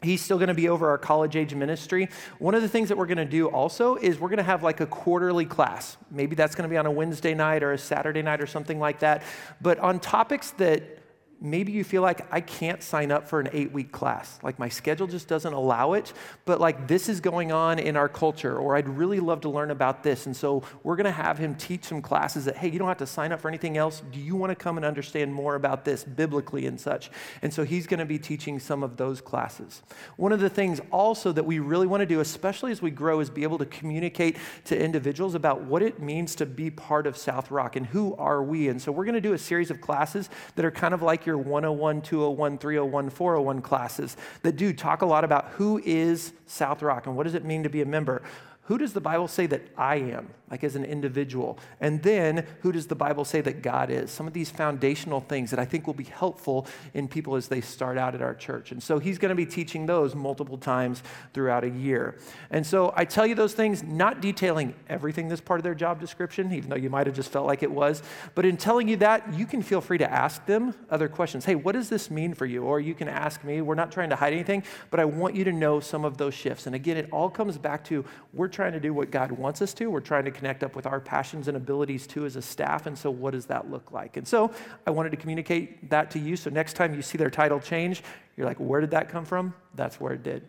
He's 0.02 0.22
still 0.22 0.38
going 0.38 0.48
to 0.48 0.54
be 0.54 0.68
over 0.68 0.88
our 0.88 0.98
college 0.98 1.36
age 1.36 1.54
ministry. 1.54 2.08
One 2.38 2.54
of 2.54 2.62
the 2.62 2.68
things 2.68 2.88
that 2.88 2.98
we're 2.98 3.06
going 3.06 3.18
to 3.18 3.24
do 3.24 3.48
also 3.48 3.96
is 3.96 4.18
we're 4.18 4.28
going 4.28 4.38
to 4.38 4.42
have 4.42 4.62
like 4.62 4.80
a 4.80 4.86
quarterly 4.86 5.44
class. 5.44 5.96
Maybe 6.10 6.34
that's 6.34 6.54
going 6.54 6.68
to 6.68 6.72
be 6.72 6.78
on 6.78 6.86
a 6.86 6.90
Wednesday 6.90 7.34
night 7.34 7.62
or 7.62 7.72
a 7.72 7.78
Saturday 7.78 8.22
night 8.22 8.40
or 8.40 8.46
something 8.46 8.78
like 8.78 9.00
that. 9.00 9.22
But 9.60 9.78
on 9.78 10.00
topics 10.00 10.52
that 10.52 10.99
maybe 11.40 11.72
you 11.72 11.84
feel 11.84 12.02
like 12.02 12.26
I 12.32 12.40
can't 12.40 12.82
sign 12.82 13.10
up 13.10 13.26
for 13.26 13.40
an 13.40 13.48
eight 13.52 13.72
week 13.72 13.92
class. 13.92 14.38
Like 14.42 14.58
my 14.58 14.68
schedule 14.68 15.06
just 15.06 15.26
doesn't 15.26 15.52
allow 15.52 15.94
it, 15.94 16.12
but 16.44 16.60
like 16.60 16.86
this 16.86 17.08
is 17.08 17.20
going 17.20 17.50
on 17.50 17.78
in 17.78 17.96
our 17.96 18.08
culture, 18.08 18.56
or 18.56 18.76
I'd 18.76 18.88
really 18.88 19.20
love 19.20 19.40
to 19.42 19.48
learn 19.48 19.70
about 19.70 20.02
this. 20.02 20.26
And 20.26 20.36
so 20.36 20.62
we're 20.82 20.96
going 20.96 21.06
to 21.06 21.10
have 21.10 21.38
him 21.38 21.54
teach 21.54 21.84
some 21.84 22.02
classes 22.02 22.44
that, 22.44 22.56
hey, 22.56 22.68
you 22.68 22.78
don't 22.78 22.88
have 22.88 22.98
to 22.98 23.06
sign 23.06 23.32
up 23.32 23.40
for 23.40 23.48
anything 23.48 23.76
else. 23.78 24.02
Do 24.12 24.20
you 24.20 24.36
want 24.36 24.50
to 24.50 24.56
come 24.56 24.76
and 24.76 24.84
understand 24.84 25.32
more 25.32 25.54
about 25.54 25.84
this 25.84 26.04
biblically 26.04 26.66
and 26.66 26.78
such? 26.78 27.10
And 27.42 27.52
so 27.52 27.64
he's 27.64 27.86
going 27.86 28.00
to 28.00 28.06
be 28.06 28.18
teaching 28.18 28.58
some 28.58 28.82
of 28.82 28.96
those 28.96 29.20
classes. 29.20 29.82
One 30.16 30.32
of 30.32 30.40
the 30.40 30.50
things 30.50 30.80
also 30.90 31.32
that 31.32 31.44
we 31.44 31.58
really 31.58 31.86
want 31.86 32.02
to 32.02 32.06
do, 32.06 32.20
especially 32.20 32.70
as 32.72 32.82
we 32.82 32.90
grow, 32.90 33.20
is 33.20 33.30
be 33.30 33.44
able 33.44 33.58
to 33.58 33.66
communicate 33.66 34.36
to 34.64 34.78
individuals 34.78 35.34
about 35.34 35.62
what 35.62 35.82
it 35.82 36.00
means 36.00 36.34
to 36.36 36.46
be 36.46 36.70
part 36.70 37.06
of 37.06 37.16
South 37.16 37.50
Rock 37.50 37.76
and 37.76 37.86
who 37.86 38.14
are 38.16 38.42
we. 38.42 38.68
And 38.68 38.80
so 38.80 38.92
we're 38.92 39.04
going 39.04 39.14
to 39.14 39.20
do 39.20 39.32
a 39.32 39.38
series 39.38 39.70
of 39.70 39.80
classes 39.80 40.28
that 40.56 40.64
are 40.64 40.70
kind 40.70 40.92
of 40.92 41.02
like 41.02 41.26
your 41.26 41.29
your 41.30 41.38
101, 41.38 42.02
201, 42.02 42.58
301, 42.58 43.10
401 43.10 43.62
classes 43.62 44.16
that 44.42 44.56
do 44.56 44.72
talk 44.72 45.02
a 45.02 45.06
lot 45.06 45.24
about 45.24 45.46
who 45.50 45.80
is 45.84 46.32
South 46.46 46.82
Rock 46.82 47.06
and 47.06 47.16
what 47.16 47.22
does 47.24 47.34
it 47.34 47.44
mean 47.44 47.62
to 47.62 47.68
be 47.68 47.82
a 47.82 47.86
member. 47.86 48.22
Who 48.64 48.78
does 48.78 48.92
the 48.92 49.00
Bible 49.00 49.28
say 49.28 49.46
that 49.46 49.62
I 49.76 49.96
am, 49.96 50.28
like 50.50 50.64
as 50.64 50.76
an 50.76 50.84
individual? 50.84 51.58
And 51.80 52.02
then 52.02 52.46
who 52.60 52.72
does 52.72 52.86
the 52.86 52.94
Bible 52.94 53.24
say 53.24 53.40
that 53.40 53.62
God 53.62 53.90
is? 53.90 54.10
Some 54.10 54.26
of 54.26 54.32
these 54.32 54.50
foundational 54.50 55.20
things 55.20 55.50
that 55.50 55.60
I 55.60 55.64
think 55.64 55.86
will 55.86 55.94
be 55.94 56.04
helpful 56.04 56.66
in 56.94 57.08
people 57.08 57.36
as 57.36 57.48
they 57.48 57.60
start 57.60 57.98
out 57.98 58.14
at 58.14 58.22
our 58.22 58.34
church. 58.34 58.72
And 58.72 58.82
so 58.82 58.98
he's 58.98 59.18
going 59.18 59.30
to 59.30 59.34
be 59.34 59.46
teaching 59.46 59.86
those 59.86 60.14
multiple 60.14 60.58
times 60.58 61.02
throughout 61.32 61.64
a 61.64 61.70
year. 61.70 62.18
And 62.50 62.66
so 62.66 62.92
I 62.96 63.04
tell 63.04 63.26
you 63.26 63.34
those 63.34 63.54
things, 63.54 63.82
not 63.82 64.20
detailing 64.20 64.74
everything 64.88 65.28
that's 65.28 65.40
part 65.40 65.60
of 65.60 65.64
their 65.64 65.74
job 65.74 66.00
description, 66.00 66.52
even 66.52 66.70
though 66.70 66.76
you 66.76 66.90
might 66.90 67.06
have 67.06 67.16
just 67.16 67.30
felt 67.30 67.46
like 67.46 67.62
it 67.62 67.70
was. 67.70 68.02
But 68.34 68.44
in 68.44 68.56
telling 68.56 68.88
you 68.88 68.96
that, 68.96 69.34
you 69.34 69.46
can 69.46 69.62
feel 69.62 69.80
free 69.80 69.98
to 69.98 70.10
ask 70.10 70.44
them 70.46 70.74
other 70.90 71.08
questions. 71.08 71.44
Hey, 71.44 71.54
what 71.54 71.72
does 71.72 71.88
this 71.88 72.10
mean 72.10 72.34
for 72.34 72.46
you? 72.46 72.64
Or 72.64 72.80
you 72.80 72.94
can 72.94 73.08
ask 73.08 73.44
me. 73.44 73.60
We're 73.60 73.74
not 73.74 73.92
trying 73.92 74.10
to 74.10 74.16
hide 74.16 74.32
anything, 74.32 74.64
but 74.90 75.00
I 75.00 75.04
want 75.04 75.34
you 75.34 75.44
to 75.44 75.52
know 75.52 75.80
some 75.80 76.04
of 76.04 76.16
those 76.16 76.34
shifts. 76.34 76.66
And 76.66 76.74
again, 76.74 76.96
it 76.96 77.08
all 77.12 77.30
comes 77.30 77.58
back 77.58 77.84
to 77.84 78.04
we're 78.32 78.48
trying 78.48 78.72
to 78.72 78.80
do 78.80 78.92
what 78.92 79.10
God 79.10 79.32
wants 79.32 79.62
us 79.62 79.74
to. 79.74 79.90
We're 79.90 80.00
trying 80.00 80.24
to 80.24 80.30
connect 80.40 80.64
up 80.64 80.74
with 80.74 80.86
our 80.86 81.00
passions 81.00 81.48
and 81.48 81.56
abilities 81.56 82.06
too 82.06 82.24
as 82.24 82.34
a 82.36 82.42
staff. 82.42 82.86
And 82.86 82.98
so, 82.98 83.10
what 83.10 83.32
does 83.32 83.46
that 83.46 83.70
look 83.70 83.92
like? 83.92 84.16
And 84.16 84.26
so, 84.26 84.52
I 84.86 84.90
wanted 84.90 85.10
to 85.10 85.16
communicate 85.16 85.90
that 85.90 86.10
to 86.12 86.18
you. 86.18 86.36
So, 86.36 86.50
next 86.50 86.74
time 86.74 86.94
you 86.94 87.02
see 87.02 87.18
their 87.18 87.30
title 87.30 87.60
change, 87.60 88.02
you're 88.36 88.46
like, 88.46 88.56
where 88.56 88.80
did 88.80 88.90
that 88.90 89.08
come 89.08 89.24
from? 89.24 89.54
That's 89.74 90.00
where 90.00 90.14
it 90.14 90.22
did. 90.22 90.48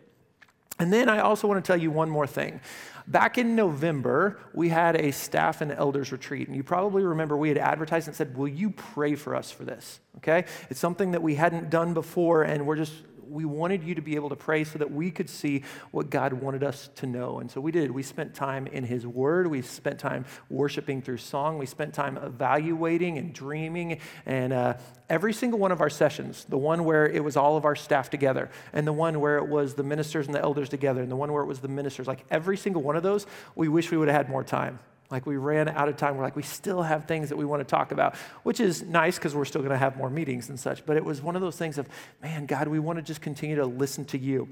And 0.78 0.92
then 0.92 1.08
I 1.08 1.20
also 1.20 1.46
want 1.46 1.62
to 1.62 1.66
tell 1.66 1.80
you 1.80 1.90
one 1.90 2.10
more 2.10 2.26
thing. 2.26 2.60
Back 3.06 3.36
in 3.36 3.54
November, 3.54 4.38
we 4.54 4.68
had 4.68 4.96
a 4.96 5.12
staff 5.12 5.60
and 5.60 5.70
elders 5.70 6.10
retreat. 6.10 6.48
And 6.48 6.56
you 6.56 6.62
probably 6.62 7.02
remember 7.02 7.36
we 7.36 7.48
had 7.48 7.58
advertised 7.58 8.08
and 8.08 8.16
said, 8.16 8.36
Will 8.36 8.48
you 8.48 8.70
pray 8.70 9.14
for 9.14 9.36
us 9.36 9.50
for 9.50 9.64
this? 9.64 10.00
Okay? 10.18 10.44
It's 10.70 10.80
something 10.80 11.12
that 11.12 11.22
we 11.22 11.34
hadn't 11.34 11.70
done 11.70 11.94
before, 11.94 12.42
and 12.42 12.66
we're 12.66 12.76
just 12.76 12.94
we 13.32 13.44
wanted 13.44 13.82
you 13.82 13.94
to 13.94 14.02
be 14.02 14.14
able 14.14 14.28
to 14.28 14.36
pray 14.36 14.64
so 14.64 14.78
that 14.78 14.90
we 14.90 15.10
could 15.10 15.28
see 15.28 15.62
what 15.90 16.10
God 16.10 16.34
wanted 16.34 16.62
us 16.62 16.90
to 16.96 17.06
know. 17.06 17.40
And 17.40 17.50
so 17.50 17.60
we 17.60 17.72
did. 17.72 17.90
We 17.90 18.02
spent 18.02 18.34
time 18.34 18.66
in 18.66 18.84
His 18.84 19.06
Word. 19.06 19.46
We 19.46 19.62
spent 19.62 19.98
time 19.98 20.26
worshiping 20.50 21.00
through 21.02 21.16
song. 21.16 21.58
We 21.58 21.66
spent 21.66 21.94
time 21.94 22.18
evaluating 22.18 23.18
and 23.18 23.32
dreaming. 23.32 24.00
And 24.26 24.52
uh, 24.52 24.74
every 25.08 25.32
single 25.32 25.58
one 25.58 25.72
of 25.72 25.80
our 25.80 25.90
sessions, 25.90 26.44
the 26.48 26.58
one 26.58 26.84
where 26.84 27.06
it 27.06 27.24
was 27.24 27.36
all 27.36 27.56
of 27.56 27.64
our 27.64 27.76
staff 27.76 28.10
together, 28.10 28.50
and 28.72 28.86
the 28.86 28.92
one 28.92 29.18
where 29.20 29.38
it 29.38 29.48
was 29.48 29.74
the 29.74 29.82
ministers 29.82 30.26
and 30.26 30.34
the 30.34 30.40
elders 30.40 30.68
together, 30.68 31.00
and 31.00 31.10
the 31.10 31.16
one 31.16 31.32
where 31.32 31.42
it 31.42 31.46
was 31.46 31.60
the 31.60 31.68
ministers, 31.68 32.06
like 32.06 32.24
every 32.30 32.56
single 32.56 32.82
one 32.82 32.96
of 32.96 33.02
those, 33.02 33.26
we 33.54 33.68
wish 33.68 33.90
we 33.90 33.96
would 33.96 34.08
have 34.08 34.16
had 34.16 34.28
more 34.28 34.44
time. 34.44 34.78
Like 35.12 35.26
we 35.26 35.36
ran 35.36 35.68
out 35.68 35.90
of 35.90 35.98
time. 35.98 36.16
We're 36.16 36.24
like, 36.24 36.36
we 36.36 36.42
still 36.42 36.82
have 36.82 37.04
things 37.04 37.28
that 37.28 37.36
we 37.36 37.44
want 37.44 37.60
to 37.60 37.64
talk 37.64 37.92
about, 37.92 38.16
which 38.44 38.60
is 38.60 38.82
nice 38.82 39.16
because 39.16 39.34
we're 39.34 39.44
still 39.44 39.60
going 39.60 39.72
to 39.72 39.78
have 39.78 39.96
more 39.96 40.08
meetings 40.08 40.48
and 40.48 40.58
such. 40.58 40.84
But 40.86 40.96
it 40.96 41.04
was 41.04 41.20
one 41.20 41.36
of 41.36 41.42
those 41.42 41.56
things 41.56 41.76
of, 41.76 41.86
man, 42.22 42.46
God, 42.46 42.66
we 42.66 42.78
want 42.78 42.96
to 42.96 43.02
just 43.02 43.20
continue 43.20 43.56
to 43.56 43.66
listen 43.66 44.06
to 44.06 44.18
you. 44.18 44.48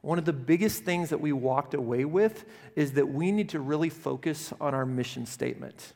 One 0.00 0.18
of 0.18 0.24
the 0.24 0.32
biggest 0.32 0.84
things 0.84 1.10
that 1.10 1.20
we 1.20 1.32
walked 1.32 1.74
away 1.74 2.06
with 2.06 2.46
is 2.74 2.92
that 2.94 3.06
we 3.06 3.30
need 3.30 3.50
to 3.50 3.60
really 3.60 3.90
focus 3.90 4.54
on 4.58 4.74
our 4.74 4.86
mission 4.86 5.26
statement. 5.26 5.92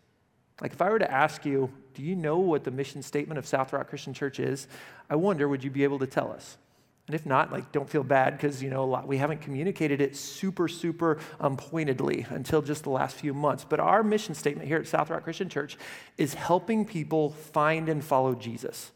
Like, 0.61 0.75
if 0.75 0.83
I 0.83 0.91
were 0.91 0.99
to 0.99 1.11
ask 1.11 1.47
you, 1.47 1.73
do 1.95 2.03
you 2.03 2.15
know 2.15 2.39
what 2.39 2.65
the 2.65 2.71
mission 2.71 3.03
statement 3.03 3.39
of 3.39 3.47
South 3.47 3.73
Rock 3.73 3.89
Christian 3.89 4.13
Church 4.13 4.39
is? 4.39 4.69
I 5.09 5.17
wonder, 5.17 5.49
would 5.49 5.65
you 5.65 5.71
be 5.71 5.83
able 5.83 5.99
to 6.01 6.07
tell 6.07 6.31
us? 6.31 6.59
And 7.07 7.15
if 7.15 7.27
not, 7.27 7.53
like, 7.53 7.71
don't 7.71 7.89
feel 7.89 8.03
bad 8.03 8.33
because, 8.35 8.63
you 8.63 8.71
know, 8.71 8.87
lot, 8.87 9.07
we 9.07 9.19
haven't 9.19 9.43
communicated 9.43 10.01
it 10.01 10.17
super, 10.17 10.69
super 10.69 11.19
um, 11.39 11.57
pointedly 11.57 12.27
until 12.31 12.63
just 12.63 12.85
the 12.85 12.91
last 12.91 13.17
few 13.17 13.35
months. 13.35 13.65
But 13.69 13.79
our 13.79 14.03
mission 14.03 14.35
statement 14.35 14.69
here 14.69 14.79
at 14.79 14.87
South 14.87 15.11
Rock 15.11 15.25
Christian 15.25 15.51
Church 15.51 15.77
is 16.17 16.33
helping 16.33 16.87
people 16.87 17.31
find 17.31 17.91
and 17.91 18.03
follow 18.03 18.35
Jesus. 18.35 18.91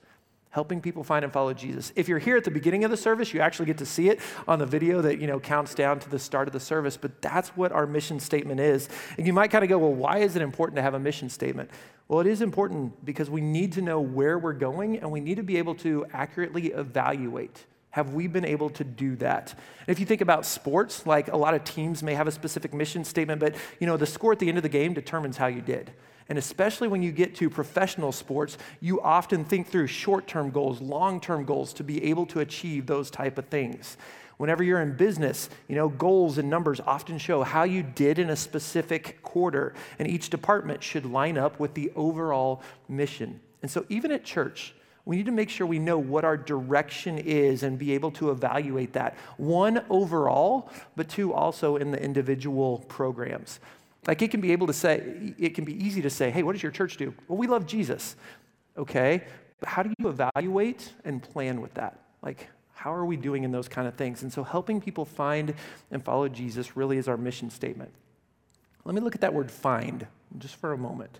Helping 0.48 0.80
people 0.80 1.04
find 1.04 1.22
and 1.22 1.30
follow 1.30 1.52
Jesus. 1.52 1.92
If 1.96 2.08
you're 2.08 2.18
here 2.18 2.38
at 2.38 2.44
the 2.44 2.50
beginning 2.50 2.82
of 2.82 2.90
the 2.90 2.96
service, 2.96 3.34
you 3.34 3.40
actually 3.40 3.66
get 3.66 3.76
to 3.78 3.86
see 3.86 4.08
it 4.08 4.20
on 4.48 4.58
the 4.58 4.64
video 4.64 5.02
that, 5.02 5.20
you 5.20 5.26
know, 5.26 5.38
counts 5.38 5.74
down 5.74 6.00
to 6.00 6.08
the 6.08 6.18
start 6.18 6.48
of 6.48 6.54
the 6.54 6.60
service. 6.60 6.96
But 6.96 7.20
that's 7.20 7.50
what 7.50 7.72
our 7.72 7.86
mission 7.86 8.18
statement 8.18 8.58
is. 8.58 8.88
And 9.18 9.26
you 9.26 9.34
might 9.34 9.50
kind 9.50 9.62
of 9.62 9.68
go, 9.68 9.76
well, 9.76 9.92
why 9.92 10.18
is 10.18 10.34
it 10.34 10.40
important 10.40 10.76
to 10.76 10.82
have 10.82 10.94
a 10.94 10.98
mission 10.98 11.28
statement? 11.28 11.70
Well, 12.08 12.20
it 12.20 12.26
is 12.26 12.40
important 12.40 13.04
because 13.04 13.28
we 13.28 13.42
need 13.42 13.74
to 13.74 13.82
know 13.82 14.00
where 14.00 14.38
we're 14.38 14.54
going 14.54 14.96
and 14.96 15.12
we 15.12 15.20
need 15.20 15.36
to 15.36 15.42
be 15.42 15.58
able 15.58 15.74
to 15.76 16.06
accurately 16.14 16.68
evaluate 16.68 17.66
have 17.90 18.12
we 18.12 18.26
been 18.26 18.44
able 18.44 18.70
to 18.70 18.84
do 18.84 19.16
that? 19.16 19.54
And 19.80 19.88
if 19.88 19.98
you 19.98 20.06
think 20.06 20.20
about 20.20 20.44
sports, 20.44 21.06
like 21.06 21.28
a 21.28 21.36
lot 21.36 21.54
of 21.54 21.64
teams 21.64 22.02
may 22.02 22.14
have 22.14 22.28
a 22.28 22.32
specific 22.32 22.74
mission 22.74 23.04
statement, 23.04 23.40
but 23.40 23.54
you 23.80 23.86
know, 23.86 23.96
the 23.96 24.06
score 24.06 24.32
at 24.32 24.38
the 24.38 24.48
end 24.48 24.58
of 24.58 24.62
the 24.62 24.68
game 24.68 24.92
determines 24.92 25.36
how 25.36 25.46
you 25.46 25.62
did. 25.62 25.90
And 26.28 26.36
especially 26.36 26.88
when 26.88 27.02
you 27.02 27.10
get 27.10 27.34
to 27.36 27.48
professional 27.48 28.12
sports, 28.12 28.58
you 28.80 29.00
often 29.00 29.44
think 29.44 29.68
through 29.68 29.86
short-term 29.86 30.50
goals, 30.50 30.80
long-term 30.82 31.46
goals 31.46 31.72
to 31.74 31.84
be 31.84 32.04
able 32.04 32.26
to 32.26 32.40
achieve 32.40 32.86
those 32.86 33.10
type 33.10 33.38
of 33.38 33.46
things. 33.46 33.96
Whenever 34.36 34.62
you're 34.62 34.82
in 34.82 34.94
business, 34.94 35.48
you 35.66 35.74
know, 35.74 35.88
goals 35.88 36.38
and 36.38 36.48
numbers 36.48 36.80
often 36.86 37.18
show 37.18 37.42
how 37.42 37.64
you 37.64 37.82
did 37.82 38.18
in 38.18 38.30
a 38.30 38.36
specific 38.36 39.20
quarter, 39.22 39.74
and 39.98 40.06
each 40.06 40.28
department 40.30 40.82
should 40.82 41.06
line 41.06 41.38
up 41.38 41.58
with 41.58 41.74
the 41.74 41.90
overall 41.96 42.62
mission. 42.88 43.40
And 43.62 43.70
so 43.70 43.86
even 43.88 44.12
at 44.12 44.22
church, 44.22 44.74
we 45.08 45.16
need 45.16 45.24
to 45.24 45.32
make 45.32 45.48
sure 45.48 45.66
we 45.66 45.78
know 45.78 45.96
what 45.96 46.26
our 46.26 46.36
direction 46.36 47.16
is 47.16 47.62
and 47.62 47.78
be 47.78 47.92
able 47.92 48.10
to 48.10 48.30
evaluate 48.30 48.92
that. 48.92 49.16
One, 49.38 49.82
overall, 49.88 50.70
but 50.96 51.08
two, 51.08 51.32
also 51.32 51.76
in 51.76 51.92
the 51.92 51.98
individual 51.98 52.84
programs. 52.88 53.58
Like 54.06 54.20
it 54.20 54.30
can 54.30 54.42
be 54.42 54.52
able 54.52 54.66
to 54.66 54.74
say, 54.74 55.32
it 55.38 55.54
can 55.54 55.64
be 55.64 55.82
easy 55.82 56.02
to 56.02 56.10
say, 56.10 56.30
hey, 56.30 56.42
what 56.42 56.52
does 56.52 56.62
your 56.62 56.72
church 56.72 56.98
do? 56.98 57.14
Well, 57.26 57.38
we 57.38 57.46
love 57.46 57.66
Jesus. 57.66 58.16
Okay, 58.76 59.24
but 59.60 59.70
how 59.70 59.82
do 59.82 59.94
you 59.98 60.10
evaluate 60.10 60.92
and 61.06 61.22
plan 61.22 61.62
with 61.62 61.72
that? 61.72 61.98
Like, 62.20 62.46
how 62.74 62.92
are 62.92 63.06
we 63.06 63.16
doing 63.16 63.44
in 63.44 63.50
those 63.50 63.66
kind 63.66 63.88
of 63.88 63.94
things? 63.94 64.22
And 64.22 64.30
so, 64.30 64.44
helping 64.44 64.78
people 64.78 65.06
find 65.06 65.54
and 65.90 66.04
follow 66.04 66.28
Jesus 66.28 66.76
really 66.76 66.98
is 66.98 67.08
our 67.08 67.16
mission 67.16 67.48
statement. 67.48 67.92
Let 68.84 68.94
me 68.94 69.00
look 69.00 69.14
at 69.14 69.22
that 69.22 69.32
word 69.32 69.50
find 69.50 70.06
just 70.36 70.56
for 70.56 70.74
a 70.74 70.78
moment. 70.78 71.18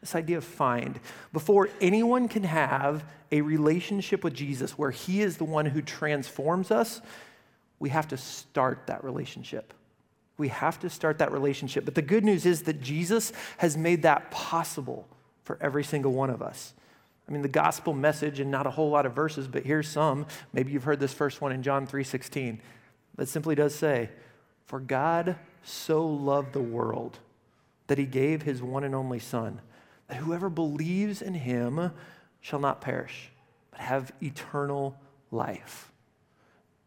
This 0.00 0.14
idea 0.14 0.38
of 0.38 0.44
find. 0.44 1.00
Before 1.32 1.68
anyone 1.80 2.28
can 2.28 2.44
have 2.44 3.04
a 3.32 3.40
relationship 3.40 4.22
with 4.22 4.34
Jesus 4.34 4.78
where 4.78 4.90
he 4.90 5.22
is 5.22 5.36
the 5.36 5.44
one 5.44 5.66
who 5.66 5.82
transforms 5.82 6.70
us, 6.70 7.00
we 7.78 7.90
have 7.90 8.08
to 8.08 8.16
start 8.16 8.86
that 8.86 9.02
relationship. 9.04 9.74
We 10.36 10.48
have 10.48 10.78
to 10.80 10.90
start 10.90 11.18
that 11.18 11.32
relationship. 11.32 11.84
But 11.84 11.96
the 11.96 12.02
good 12.02 12.24
news 12.24 12.46
is 12.46 12.62
that 12.62 12.80
Jesus 12.80 13.32
has 13.58 13.76
made 13.76 14.02
that 14.02 14.30
possible 14.30 15.08
for 15.42 15.58
every 15.60 15.82
single 15.82 16.12
one 16.12 16.30
of 16.30 16.42
us. 16.42 16.74
I 17.28 17.32
mean, 17.32 17.42
the 17.42 17.48
gospel 17.48 17.92
message, 17.92 18.40
and 18.40 18.50
not 18.50 18.66
a 18.66 18.70
whole 18.70 18.90
lot 18.90 19.04
of 19.04 19.12
verses, 19.12 19.48
but 19.48 19.64
here's 19.64 19.88
some. 19.88 20.26
Maybe 20.52 20.72
you've 20.72 20.84
heard 20.84 21.00
this 21.00 21.12
first 21.12 21.40
one 21.40 21.52
in 21.52 21.62
John 21.62 21.86
3:16. 21.86 22.60
That 23.16 23.28
simply 23.28 23.54
does 23.54 23.74
say, 23.74 24.10
For 24.64 24.78
God 24.80 25.36
so 25.62 26.06
loved 26.06 26.52
the 26.52 26.60
world 26.60 27.18
that 27.88 27.98
he 27.98 28.06
gave 28.06 28.42
his 28.42 28.62
one 28.62 28.84
and 28.84 28.94
only 28.94 29.18
Son 29.18 29.60
that 30.08 30.16
whoever 30.16 30.48
believes 30.48 31.22
in 31.22 31.34
him 31.34 31.92
shall 32.40 32.58
not 32.58 32.80
perish, 32.80 33.30
but 33.70 33.80
have 33.80 34.12
eternal 34.22 34.96
life. 35.30 35.92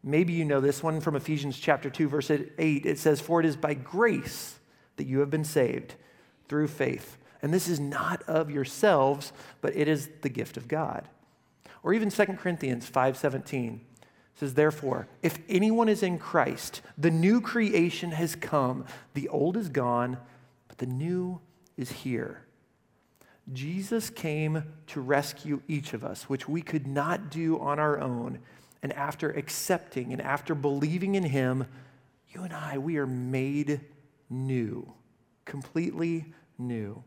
Maybe 0.02 0.32
you 0.32 0.44
know 0.44 0.60
this 0.60 0.82
one 0.82 1.00
from 1.00 1.14
Ephesians 1.14 1.58
chapter 1.58 1.88
2, 1.88 2.08
verse 2.08 2.30
8. 2.30 2.86
It 2.86 2.98
says, 2.98 3.20
For 3.20 3.38
it 3.40 3.46
is 3.46 3.56
by 3.56 3.74
grace 3.74 4.58
that 4.96 5.06
you 5.06 5.20
have 5.20 5.30
been 5.30 5.44
saved 5.44 5.94
through 6.48 6.68
faith. 6.68 7.18
And 7.40 7.54
this 7.54 7.68
is 7.68 7.78
not 7.78 8.22
of 8.24 8.50
yourselves, 8.50 9.32
but 9.60 9.76
it 9.76 9.88
is 9.88 10.08
the 10.22 10.28
gift 10.28 10.56
of 10.56 10.68
God. 10.68 11.08
Or 11.82 11.92
even 11.92 12.10
2 12.10 12.24
Corinthians 12.36 12.88
5:17 12.88 13.80
says, 14.34 14.54
Therefore, 14.54 15.08
if 15.22 15.38
anyone 15.48 15.88
is 15.88 16.02
in 16.02 16.18
Christ, 16.18 16.80
the 16.96 17.10
new 17.10 17.40
creation 17.40 18.12
has 18.12 18.34
come. 18.34 18.84
The 19.14 19.28
old 19.28 19.56
is 19.56 19.68
gone, 19.68 20.18
but 20.68 20.78
the 20.78 20.86
new 20.86 21.40
is 21.76 21.90
here. 21.90 22.44
Jesus 23.52 24.10
came 24.10 24.64
to 24.88 25.00
rescue 25.00 25.62
each 25.66 25.94
of 25.94 26.04
us, 26.04 26.28
which 26.28 26.48
we 26.48 26.62
could 26.62 26.86
not 26.86 27.30
do 27.30 27.58
on 27.58 27.78
our 27.78 27.98
own. 27.98 28.38
And 28.82 28.92
after 28.92 29.30
accepting 29.30 30.12
and 30.12 30.20
after 30.20 30.54
believing 30.54 31.14
in 31.14 31.24
him, 31.24 31.66
you 32.30 32.42
and 32.42 32.52
I, 32.52 32.78
we 32.78 32.96
are 32.98 33.06
made 33.06 33.80
new, 34.30 34.92
completely 35.44 36.32
new. 36.58 37.02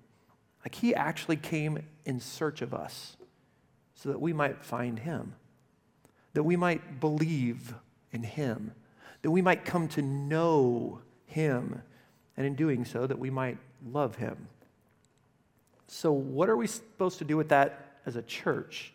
Like 0.64 0.76
he 0.76 0.94
actually 0.94 1.38
came 1.38 1.84
in 2.06 2.20
search 2.20 2.62
of 2.62 2.74
us 2.74 3.18
so 3.96 4.10
that 4.10 4.20
we 4.20 4.34
might 4.34 4.64
find 4.64 5.00
him, 5.00 5.34
that 6.34 6.44
we 6.44 6.56
might 6.56 7.00
believe 7.00 7.74
in 8.12 8.24
him, 8.24 8.72
that 9.22 9.32
we 9.32 9.42
might 9.42 9.66
come 9.66 9.88
to 9.90 10.02
know 10.02 11.02
him, 11.26 11.82
and 12.38 12.46
in 12.46 12.56
doing 12.56 12.86
so, 12.86 13.08
that 13.08 13.18
we 13.18 13.30
might 13.30 13.58
love 13.86 14.16
him. 14.16 14.48
So, 15.96 16.12
what 16.12 16.50
are 16.50 16.58
we 16.58 16.68
supposed 16.68 17.20
to 17.20 17.24
do 17.24 17.38
with 17.38 17.48
that 17.50 18.00
as 18.06 18.18
a 18.18 18.22
church? 18.22 18.94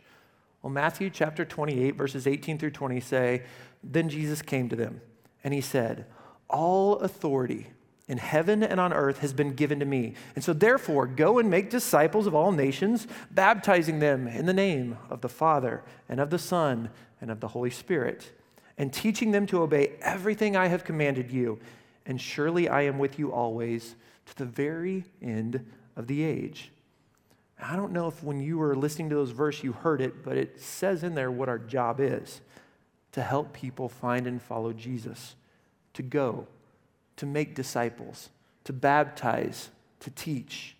Well, 0.61 0.71
Matthew 0.71 1.09
chapter 1.09 1.47
28, 1.47 1.93
verses 1.93 2.27
18 2.27 2.59
through 2.59 2.73
20 2.73 3.01
say, 3.01 3.45
Then 3.83 4.11
Jesus 4.11 4.43
came 4.43 4.69
to 4.69 4.77
them, 4.77 5.01
and 5.43 5.55
he 5.55 5.63
said, 5.63 6.05
All 6.51 6.99
authority 6.99 7.69
in 8.07 8.19
heaven 8.19 8.63
and 8.63 8.79
on 8.79 8.93
earth 8.93 9.21
has 9.21 9.33
been 9.33 9.55
given 9.55 9.81
to 9.81 9.87
me. 9.87 10.13
And 10.35 10.45
so, 10.45 10.53
therefore, 10.53 11.07
go 11.07 11.39
and 11.39 11.49
make 11.49 11.71
disciples 11.71 12.27
of 12.27 12.35
all 12.35 12.53
nations, 12.53 13.07
baptizing 13.31 14.01
them 14.01 14.29
in 14.29 14.45
the 14.45 14.53
name 14.53 14.99
of 15.09 15.23
the 15.23 15.29
Father, 15.31 15.83
and 16.07 16.21
of 16.21 16.29
the 16.29 16.39
Son, 16.39 16.91
and 17.19 17.31
of 17.31 17.41
the 17.41 17.49
Holy 17.49 17.71
Spirit, 17.71 18.31
and 18.77 18.93
teaching 18.93 19.31
them 19.31 19.47
to 19.47 19.63
obey 19.63 19.93
everything 20.03 20.55
I 20.55 20.67
have 20.67 20.85
commanded 20.85 21.31
you. 21.31 21.61
And 22.05 22.21
surely 22.21 22.69
I 22.69 22.83
am 22.83 22.99
with 22.99 23.19
you 23.19 23.33
always 23.33 23.97
to 24.27 24.37
the 24.37 24.45
very 24.45 25.05
end 25.23 25.65
of 25.97 26.07
the 26.07 26.25
age. 26.25 26.71
I 27.63 27.77
don't 27.77 27.93
know 27.93 28.09
if 28.09 28.23
when 28.23 28.41
you 28.41 28.59
were 28.59 28.75
listening 28.75 29.11
to 29.11 29.15
those 29.15 29.31
verses 29.31 29.65
you 29.65 29.73
heard 29.73 30.01
it, 30.01 30.25
but 30.25 30.37
it 30.37 30.61
says 30.61 31.03
in 31.03 31.15
there 31.15 31.31
what 31.31 31.49
our 31.49 31.59
job 31.59 32.01
is 32.01 32.41
to 33.13 33.23
help 33.23 33.53
people 33.53 33.89
find 33.89 34.27
and 34.27 34.41
follow 34.41 34.73
Jesus, 34.73 35.35
to 35.95 36.03
go, 36.03 36.47
to 37.17 37.27
make 37.27 37.55
disciples, 37.55 38.31
to 38.65 38.73
baptize, 38.73 39.71
to 40.01 40.11
teach. 40.11 40.77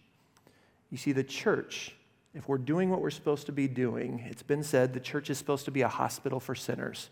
You 0.91 0.97
see, 0.97 1.13
the 1.13 1.25
church, 1.25 1.95
if 2.35 2.49
we're 2.49 2.59
doing 2.59 2.91
what 2.91 3.01
we're 3.01 3.11
supposed 3.11 3.47
to 3.47 3.53
be 3.53 3.69
doing, 3.69 4.25
it's 4.29 4.43
been 4.43 4.63
said 4.63 4.93
the 4.93 5.01
church 5.01 5.29
is 5.31 5.39
supposed 5.39 5.65
to 5.65 5.71
be 5.71 5.83
a 5.83 5.89
hospital 5.89 6.41
for 6.41 6.55
sinners 6.55 7.11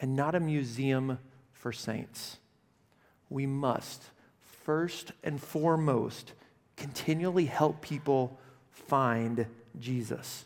and 0.00 0.14
not 0.14 0.34
a 0.34 0.40
museum 0.40 1.18
for 1.52 1.72
saints. 1.72 2.38
We 3.30 3.46
must, 3.46 4.02
first 4.64 5.12
and 5.22 5.40
foremost, 5.40 6.32
continually 6.76 7.46
help 7.46 7.80
people 7.80 8.38
find 8.86 9.46
Jesus. 9.78 10.44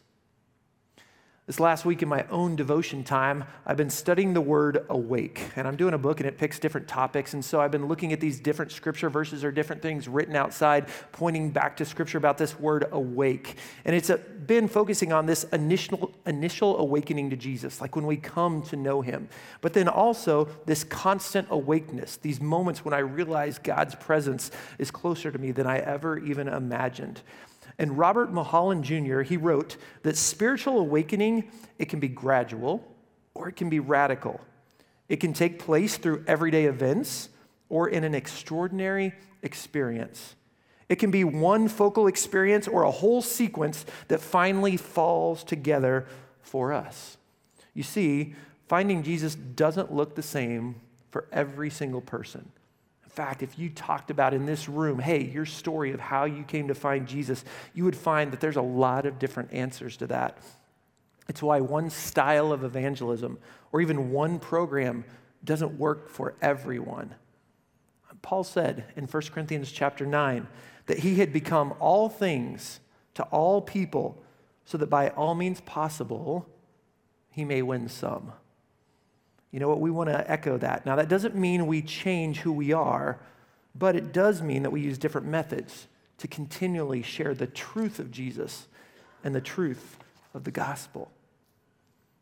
This 1.45 1.59
last 1.59 1.85
week 1.85 2.03
in 2.03 2.09
my 2.09 2.25
own 2.31 2.55
devotion 2.55 3.03
time, 3.03 3.45
I've 3.67 3.77
been 3.77 3.91
studying 3.91 4.33
the 4.33 4.41
word 4.41 4.87
awake. 4.89 5.43
And 5.57 5.67
I'm 5.67 5.75
doing 5.75 5.93
a 5.93 5.99
book 5.99 6.21
and 6.21 6.29
it 6.29 6.39
picks 6.39 6.61
different 6.61 6.87
topics. 6.87 7.35
And 7.35 7.45
so 7.45 7.61
I've 7.61 7.73
been 7.73 7.89
looking 7.89 8.13
at 8.13 8.21
these 8.21 8.39
different 8.39 8.71
scripture 8.71 9.11
verses 9.11 9.43
or 9.43 9.51
different 9.51 9.83
things 9.83 10.07
written 10.07 10.37
outside, 10.37 10.87
pointing 11.11 11.51
back 11.51 11.77
to 11.79 11.85
scripture 11.85 12.17
about 12.17 12.39
this 12.39 12.61
word 12.61 12.87
awake. 12.93 13.57
And 13.85 13.97
it's 13.97 14.09
been 14.47 14.69
focusing 14.69 15.13
on 15.13 15.27
this 15.27 15.43
initial, 15.53 16.15
initial 16.27 16.79
awakening 16.79 17.31
to 17.31 17.37
Jesus, 17.37 17.81
like 17.81 17.97
when 17.97 18.07
we 18.07 18.19
come 18.19 18.63
to 18.63 18.77
know 18.77 19.01
him. 19.01 19.29
But 19.63 19.73
then 19.73 19.89
also 19.89 20.49
this 20.65 20.85
constant 20.85 21.49
awakeness, 21.51 22.19
these 22.19 22.41
moments 22.41 22.85
when 22.85 22.95
I 22.95 22.99
realize 22.99 23.59
God's 23.59 23.97
presence 23.97 24.53
is 24.79 24.93
closer 24.93 25.33
to 25.33 25.39
me 25.39 25.51
than 25.51 25.67
I 25.67 25.79
ever 25.79 26.19
even 26.19 26.47
imagined. 26.47 27.21
And 27.79 27.99
Robert 27.99 28.33
Mulholland 28.33 28.85
Jr., 28.85 29.23
he 29.23 29.37
wrote 29.37 29.77
that 30.03 30.17
spiritual 30.17 30.79
awakening, 30.79 31.51
it 31.79 31.87
can 31.87 32.01
be 32.01 32.09
gradual 32.09 32.87
or 33.35 33.49
it 33.49 33.57
can 33.57 33.69
be 33.69 33.81
radical. 33.81 34.41
It 35.09 35.17
can 35.17 35.33
take 35.33 35.59
place 35.59 35.97
through 35.97 36.25
everyday 36.27 36.67
events 36.67 37.29
or 37.69 37.89
in 37.89 38.05
an 38.05 38.15
extraordinary 38.15 39.15
experience. 39.43 40.37
It 40.89 40.97
can 40.97 41.11
be 41.11 41.25
one 41.25 41.69
focal 41.69 42.07
experience 42.07 42.69
or 42.69 42.83
a 42.83 42.91
whole 42.91 43.23
sequence 43.23 43.87
that 44.09 44.21
finally 44.21 44.77
falls 44.77 45.43
together 45.43 46.07
for 46.43 46.73
us. 46.73 47.17
You 47.73 47.83
see, 47.83 48.35
finding 48.69 49.03
Jesus 49.03 49.35
doesn't 49.35 49.93
look 49.93 50.15
the 50.15 50.23
same 50.23 50.77
for 51.11 51.27
every 51.33 51.71
single 51.71 52.01
person 52.01 52.51
fact, 53.13 53.43
if 53.43 53.59
you 53.59 53.69
talked 53.69 54.11
about 54.11 54.35
in 54.35 54.47
this 54.47 54.69
room, 54.69 54.99
hey, 54.99 55.23
your 55.23 55.47
story 55.47 55.93
of 55.93 56.01
how 56.01 56.25
you 56.25 56.45
came 56.45 56.69
to 56.69 56.75
find 56.75 57.07
Jesus, 57.07 57.45
you 57.75 57.85
would 57.85 57.97
find 57.97 58.33
that 58.33 58.41
there's 58.41 58.57
a 58.57 58.63
lot 58.63 59.07
of 59.07 59.19
different 59.19 59.53
answers 59.53 59.97
to 59.99 60.07
that. 60.09 60.39
It's 61.29 61.43
why 61.43 61.61
one 61.61 61.91
style 61.91 62.53
of 62.53 62.65
evangelism 62.65 63.39
or 63.71 63.81
even 63.81 64.11
one 64.11 64.39
program 64.39 65.05
doesn't 65.45 65.79
work 65.79 66.09
for 66.09 66.35
everyone. 66.41 67.15
Paul 68.23 68.45
said 68.45 68.85
in 68.97 69.07
1 69.07 69.23
Corinthians 69.33 69.71
chapter 69.71 70.07
9 70.07 70.47
that 70.87 71.01
he 71.01 71.17
had 71.17 71.33
become 71.33 71.75
all 71.81 72.09
things 72.09 72.81
to 73.15 73.25
all 73.25 73.61
people 73.61 74.23
so 74.65 74.79
that 74.79 74.89
by 74.89 75.11
all 75.11 75.35
means 75.35 75.61
possible 75.61 76.49
he 77.31 77.45
may 77.45 77.63
win 77.63 77.89
some. 77.89 78.33
You 79.53 79.61
know 79.61 79.69
what? 79.69 79.81
We 79.81 79.91
want 79.91 80.09
to 80.09 80.29
echo 80.31 80.57
that. 80.59 80.85
Now, 80.85 80.97
that 80.97 81.09
doesn't 81.09 81.37
mean 81.37 81.67
we 81.67 81.83
change 81.83 82.41
who 82.41 82.53
we 82.53 82.73
are, 82.73 83.21
but 83.75 83.95
it 83.95 84.13
does 84.13 84.43
mean 84.43 84.63
that 84.63 84.71
we 84.71 84.81
use 84.81 84.99
different 84.99 85.27
methods 85.27 85.87
to 86.19 86.27
continually 86.27 87.03
share 87.03 87.35
the 87.35 87.47
truth 87.47 87.99
of 87.99 88.11
Jesus 88.11 88.67
and 89.23 89.35
the 89.35 89.41
truth 89.41 89.99
of 90.35 90.45
the 90.45 90.51
gospel. 90.51 91.11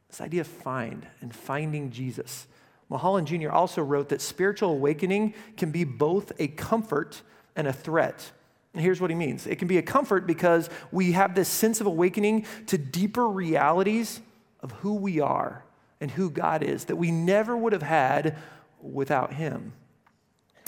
This 0.08 0.20
idea 0.20 0.40
of 0.40 0.48
find 0.48 1.06
and 1.20 1.34
finding 1.34 1.90
Jesus. 1.90 2.48
Mulholland 2.88 3.28
Jr. 3.28 3.50
also 3.50 3.80
wrote 3.82 4.08
that 4.08 4.20
spiritual 4.20 4.70
awakening 4.70 5.34
can 5.56 5.70
be 5.70 5.84
both 5.84 6.32
a 6.40 6.48
comfort 6.48 7.22
and 7.54 7.68
a 7.68 7.72
threat. 7.72 8.32
And 8.74 8.82
here's 8.82 9.00
what 9.00 9.10
he 9.10 9.16
means 9.16 9.46
it 9.46 9.56
can 9.56 9.68
be 9.68 9.78
a 9.78 9.82
comfort 9.82 10.26
because 10.26 10.68
we 10.90 11.12
have 11.12 11.36
this 11.36 11.48
sense 11.48 11.80
of 11.80 11.86
awakening 11.86 12.46
to 12.66 12.76
deeper 12.76 13.28
realities 13.28 14.20
of 14.60 14.72
who 14.72 14.94
we 14.94 15.20
are 15.20 15.62
and 16.00 16.12
who 16.12 16.30
God 16.30 16.62
is 16.62 16.84
that 16.86 16.96
we 16.96 17.10
never 17.10 17.56
would 17.56 17.72
have 17.72 17.82
had 17.82 18.36
without 18.80 19.34
Him. 19.34 19.72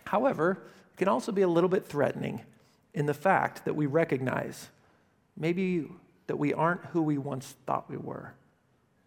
However, 0.05 0.63
it 0.93 0.99
can 0.99 1.09
also 1.09 1.33
be 1.33 1.43
a 1.43 1.49
little 1.49 1.71
bit 1.71 1.87
threatening 1.87 2.43
in 2.95 3.07
the 3.07 3.15
fact 3.15 3.65
that 3.65 3.75
we 3.75 3.87
recognize 3.87 4.69
maybe 5.37 5.89
that 6.27 6.37
we 6.37 6.53
aren't 6.53 6.85
who 6.87 7.03
we 7.03 7.19
once 7.19 7.55
thought 7.67 7.91
we 7.91 7.97
were, 7.97 8.35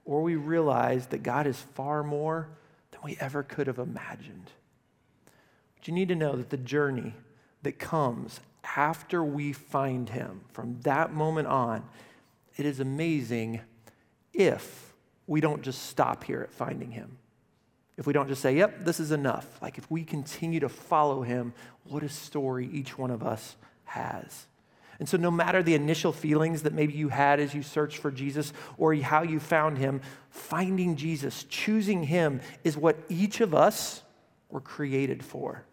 or 0.04 0.22
we 0.22 0.36
realize 0.36 1.08
that 1.08 1.24
God 1.24 1.48
is 1.48 1.60
far 1.60 2.04
more 2.04 2.50
than 2.92 3.02
we 3.04 3.18
ever 3.20 3.44
could 3.44 3.68
have 3.68 3.80
imagined. 3.80 4.52
But 5.76 5.88
you 5.88 5.94
need 5.94 6.10
to 6.10 6.16
know 6.16 6.36
that 6.36 6.50
the 6.50 6.58
journey 6.58 7.14
that 7.62 7.80
comes 7.80 8.40
after 8.76 9.24
we 9.24 9.54
find 9.54 10.10
Him, 10.10 10.42
from 10.52 10.82
that 10.82 11.14
moment 11.14 11.48
on, 11.48 11.84
it 12.58 12.66
is 12.66 12.80
amazing 12.80 13.62
if 14.34 14.95
we 15.28 15.42
don't 15.42 15.62
just 15.62 15.88
stop 15.88 16.24
here 16.24 16.42
at 16.42 16.54
finding 16.54 16.92
him. 16.92 17.18
If 17.98 18.06
we 18.06 18.14
don't 18.14 18.28
just 18.28 18.42
say, 18.42 18.56
yep, 18.58 18.84
this 18.84 19.00
is 19.00 19.12
enough. 19.12 19.46
Like 19.62 19.78
if 19.78 19.90
we 19.90 20.04
continue 20.04 20.60
to 20.60 20.70
follow 20.70 21.22
him, 21.22 21.54
what 21.86 22.04
a 22.04 22.10
story 22.10 22.70
each 22.72 22.98
one 22.98 23.12
of 23.12 23.24
us 23.24 23.56
has. 23.86 24.48
And 25.00 25.10
so, 25.10 25.18
no 25.18 25.30
matter 25.30 25.62
the 25.62 25.76
initial 25.76 26.14
feelings 26.14 26.62
that 26.62 26.74
maybe 26.74 26.94
you 26.94 27.10
had 27.10 27.42
as 27.42 27.54
you 27.54 27.64
searched 27.64 27.98
for 27.98 28.12
Jesus 28.12 28.54
or 28.78 28.96
how 28.96 29.24
you 29.24 29.42
found 29.42 29.78
him, 29.78 30.00
finding 30.30 30.96
Jesus, 30.96 31.44
choosing 31.50 32.04
him, 32.04 32.40
is 32.64 32.78
what 32.78 32.98
each 33.10 33.42
of 33.42 33.54
us 33.54 34.04
were 34.50 34.62
created 34.62 35.24
for. 35.24 35.66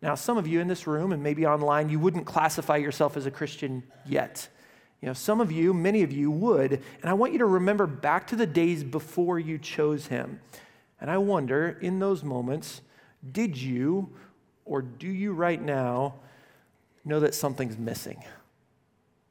Now, 0.00 0.14
some 0.14 0.38
of 0.38 0.46
you 0.46 0.60
in 0.60 0.68
this 0.68 0.86
room 0.86 1.12
and 1.12 1.22
maybe 1.22 1.46
online, 1.46 1.90
you 1.90 1.98
wouldn't 1.98 2.26
classify 2.26 2.76
yourself 2.76 3.16
as 3.18 3.26
a 3.26 3.30
Christian 3.30 3.82
yet. 4.06 4.48
You 5.00 5.08
know, 5.08 5.12
some 5.12 5.40
of 5.40 5.52
you, 5.52 5.74
many 5.74 6.02
of 6.02 6.12
you 6.12 6.30
would, 6.30 6.72
and 6.72 7.04
I 7.04 7.12
want 7.12 7.32
you 7.32 7.38
to 7.40 7.46
remember 7.46 7.86
back 7.86 8.26
to 8.28 8.36
the 8.36 8.46
days 8.46 8.82
before 8.82 9.38
you 9.38 9.58
chose 9.58 10.06
him. 10.06 10.40
And 11.00 11.10
I 11.10 11.18
wonder, 11.18 11.78
in 11.80 11.98
those 11.98 12.24
moments, 12.24 12.80
did 13.32 13.56
you 13.56 14.10
or 14.64 14.82
do 14.82 15.08
you 15.08 15.32
right 15.32 15.60
now 15.60 16.14
know 17.04 17.20
that 17.20 17.34
something's 17.34 17.76
missing? 17.76 18.22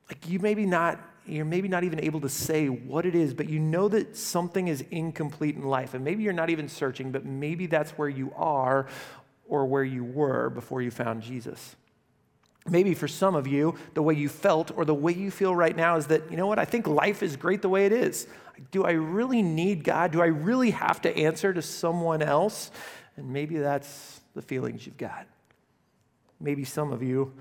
Like 0.10 0.30
you 0.30 0.40
maybe 0.40 0.66
not 0.66 1.00
you're 1.28 1.46
maybe 1.46 1.68
not 1.68 1.84
even 1.84 2.00
able 2.02 2.22
to 2.22 2.30
say 2.30 2.68
what 2.68 3.06
it 3.06 3.16
is, 3.16 3.34
but 3.34 3.50
you 3.50 3.60
know 3.60 3.88
that 3.88 4.16
something 4.16 4.68
is 4.68 4.86
incomplete 4.92 5.56
in 5.56 5.64
life. 5.64 5.96
And 5.96 6.04
maybe 6.04 6.22
you're 6.22 6.34
not 6.34 6.52
even 6.52 6.68
searching, 6.70 7.12
but 7.12 7.26
maybe 7.26 7.66
that's 7.66 7.92
where 7.92 8.10
you 8.10 8.32
are 8.36 8.88
or 9.48 9.66
where 9.66 9.84
you 9.84 10.04
were 10.04 10.52
before 10.52 10.84
you 10.84 10.92
found 10.92 11.24
Jesus. 11.24 11.76
Maybe 12.68 12.96
for 12.96 13.08
some 13.08 13.36
of 13.36 13.46
you, 13.46 13.76
the 13.94 14.02
way 14.02 14.16
you 14.16 14.28
felt 14.28 14.72
or 14.76 14.86
the 14.86 14.94
way 14.94 15.14
you 15.14 15.30
feel 15.30 15.56
right 15.56 15.76
now 15.76 15.98
is 15.98 16.08
that, 16.08 16.32
you 16.32 16.38
know 16.38 16.48
what, 16.48 16.58
I 16.58 16.66
think 16.66 16.88
life 16.88 17.22
is 17.22 17.36
great 17.36 17.62
the 17.62 17.70
way 17.70 17.86
it 17.86 17.92
is. 17.92 18.28
Do 18.72 18.86
I 18.86 18.92
really 18.92 19.44
need 19.44 19.84
God? 19.84 20.12
Do 20.12 20.22
I 20.22 20.28
really 20.28 20.72
have 20.72 21.00
to 21.02 21.16
answer 21.16 21.54
to 21.54 21.62
someone 21.62 22.24
else? 22.24 22.72
And 23.18 23.30
maybe 23.30 23.58
that's 23.58 24.20
the 24.34 24.42
feelings 24.42 24.86
you've 24.86 24.98
got. 24.98 25.28
Maybe 26.40 26.64
some 26.64 26.92
of 26.92 27.04
you 27.04 27.34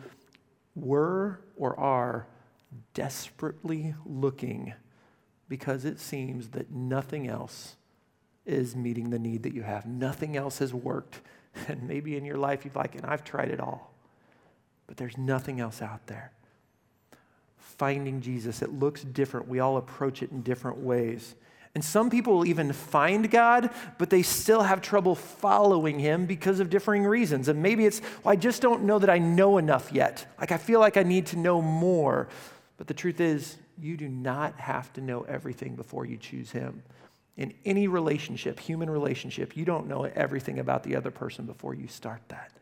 were 0.77 1.41
or 1.57 1.79
are 1.81 2.27
desperately 2.93 3.95
looking 4.05 4.75
because 5.49 5.87
it 5.87 6.01
seems 6.01 6.49
that 6.49 6.71
nothing 6.71 7.29
else 7.29 7.77
is 8.45 8.77
meeting 8.77 9.09
the 9.09 9.19
need 9.19 9.45
that 9.45 9.55
you 9.55 9.63
have. 9.63 9.87
Nothing 9.87 10.37
else 10.37 10.59
has 10.59 10.75
worked. 10.75 11.21
And 11.69 11.85
maybe 11.85 12.17
in 12.17 12.25
your 12.25 12.37
life 12.37 12.65
you've 12.65 12.75
like, 12.75 12.97
and 12.97 13.07
I've 13.07 13.23
tried 13.23 13.49
it 13.53 13.61
all 13.61 13.94
but 14.87 14.97
there's 14.97 15.17
nothing 15.17 15.61
else 15.61 15.83
out 15.83 16.07
there. 16.07 16.33
Finding 17.57 18.21
Jesus, 18.21 18.63
it 18.63 18.73
looks 18.73 19.03
different. 19.03 19.49
We 19.49 19.61
all 19.61 19.77
approach 19.77 20.23
it 20.23 20.31
in 20.31 20.43
different 20.43 20.79
ways. 20.79 21.35
And 21.75 21.85
some 21.85 22.09
people 22.09 22.35
will 22.35 22.47
even 22.47 22.73
find 22.73 23.29
God, 23.29 23.71
but 23.99 24.09
they 24.09 24.23
still 24.23 24.63
have 24.63 24.81
trouble 24.81 25.17
following 25.17 25.99
him 25.99 26.25
because 26.25 26.61
of 26.61 26.71
differing 26.71 27.03
reasons. 27.03 27.49
And 27.49 27.61
maybe 27.63 27.85
it's, 27.85 28.01
well, 28.23 28.33
I 28.33 28.37
just 28.37 28.63
don't 28.63 28.85
know 28.85 29.01
that 29.01 29.11
I 29.11 29.19
know 29.19 29.59
enough 29.59 29.91
yet. 29.93 30.25
Like, 30.39 30.53
I 30.53 30.57
feel 30.57 30.79
like 30.79 30.97
I 30.97 31.03
need 31.03 31.27
to 31.27 31.37
know 31.37 31.61
more. 31.61 32.29
But 32.77 32.87
the 32.87 32.95
truth 32.95 33.21
is, 33.21 33.57
you 33.77 33.97
do 33.97 34.09
not 34.09 34.55
have 34.61 34.93
to 34.93 35.01
know 35.01 35.23
everything 35.23 35.75
before 35.75 36.05
you 36.05 36.17
choose 36.17 36.53
him. 36.53 36.85
In 37.37 37.53
any 37.65 37.89
relationship, 37.89 38.61
human 38.61 38.89
relationship, 38.89 39.57
you 39.57 39.65
don't 39.65 39.89
know 39.89 40.05
everything 40.05 40.61
about 40.61 40.85
the 40.85 40.95
other 40.95 41.11
person 41.11 41.45
before 41.45 41.75
you 41.75 41.89
start 41.89 42.21
that. 42.29 42.53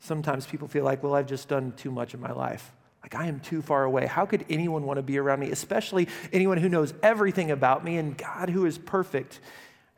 Sometimes 0.00 0.46
people 0.46 0.68
feel 0.68 0.84
like, 0.84 1.02
well, 1.02 1.14
I've 1.14 1.26
just 1.26 1.48
done 1.48 1.72
too 1.76 1.90
much 1.90 2.14
in 2.14 2.20
my 2.20 2.32
life. 2.32 2.72
Like, 3.02 3.14
I 3.14 3.26
am 3.26 3.38
too 3.38 3.62
far 3.62 3.84
away. 3.84 4.06
How 4.06 4.26
could 4.26 4.44
anyone 4.50 4.82
want 4.82 4.98
to 4.98 5.02
be 5.02 5.16
around 5.18 5.40
me, 5.40 5.50
especially 5.50 6.08
anyone 6.32 6.58
who 6.58 6.68
knows 6.68 6.92
everything 7.02 7.50
about 7.52 7.84
me 7.84 7.98
and 7.98 8.18
God 8.18 8.50
who 8.50 8.66
is 8.66 8.78
perfect? 8.78 9.40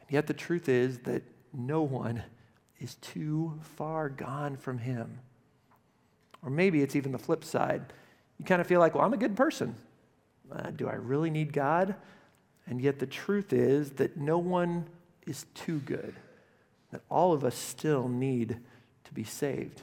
And 0.00 0.11
yet, 0.11 0.26
the 0.26 0.34
truth 0.34 0.68
is 0.68 0.98
that 1.00 1.22
no 1.54 1.82
one 1.82 2.22
is 2.80 2.96
too 2.96 3.58
far 3.62 4.11
gone 4.11 4.56
from 4.56 4.78
Him. 4.78 5.20
Or 6.42 6.50
maybe 6.50 6.82
it's 6.82 6.96
even 6.96 7.12
the 7.12 7.18
flip 7.18 7.44
side. 7.44 7.82
You 8.38 8.44
kind 8.44 8.61
of 8.61 8.66
feel 8.66 8.78
like, 8.78 8.94
well, 8.94 9.04
I'm 9.04 9.14
a 9.14 9.18
good 9.18 9.37
person. 9.37 9.74
Uh, 10.52 10.70
do 10.70 10.87
I 10.87 10.94
really 10.94 11.30
need 11.30 11.52
God? 11.52 11.94
And 12.66 12.80
yet, 12.80 12.98
the 12.98 13.06
truth 13.06 13.54
is 13.54 13.92
that 13.92 14.18
no 14.18 14.37
one 14.37 14.87
is 15.26 15.46
too 15.54 15.78
good, 15.80 16.14
that 16.92 17.00
all 17.11 17.32
of 17.32 17.42
us 17.42 17.54
still 17.54 18.06
need 18.06 18.58
to 19.08 19.14
be 19.14 19.24
saved. 19.24 19.82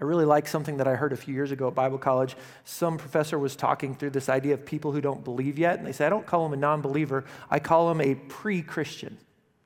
I 0.00 0.04
really 0.04 0.24
like 0.24 0.48
something 0.48 0.78
that 0.78 0.88
I 0.88 0.94
heard 0.94 1.12
a 1.12 1.16
few 1.16 1.34
years 1.34 1.52
ago 1.52 1.68
at 1.68 1.74
Bible 1.74 1.98
college. 1.98 2.36
Some 2.64 2.96
professor 2.96 3.38
was 3.38 3.54
talking 3.54 3.94
through 3.94 4.10
this 4.10 4.28
idea 4.28 4.54
of 4.54 4.64
people 4.64 4.92
who 4.92 5.00
don't 5.00 5.22
believe 5.22 5.58
yet, 5.58 5.78
and 5.78 5.86
they 5.86 5.92
say, 5.92 6.06
I 6.06 6.08
don't 6.08 6.26
call 6.26 6.44
them 6.44 6.54
a 6.54 6.56
non 6.56 6.80
believer, 6.80 7.24
I 7.50 7.58
call 7.58 7.88
them 7.88 8.00
a 8.00 8.14
pre 8.14 8.62
Christian. 8.62 9.18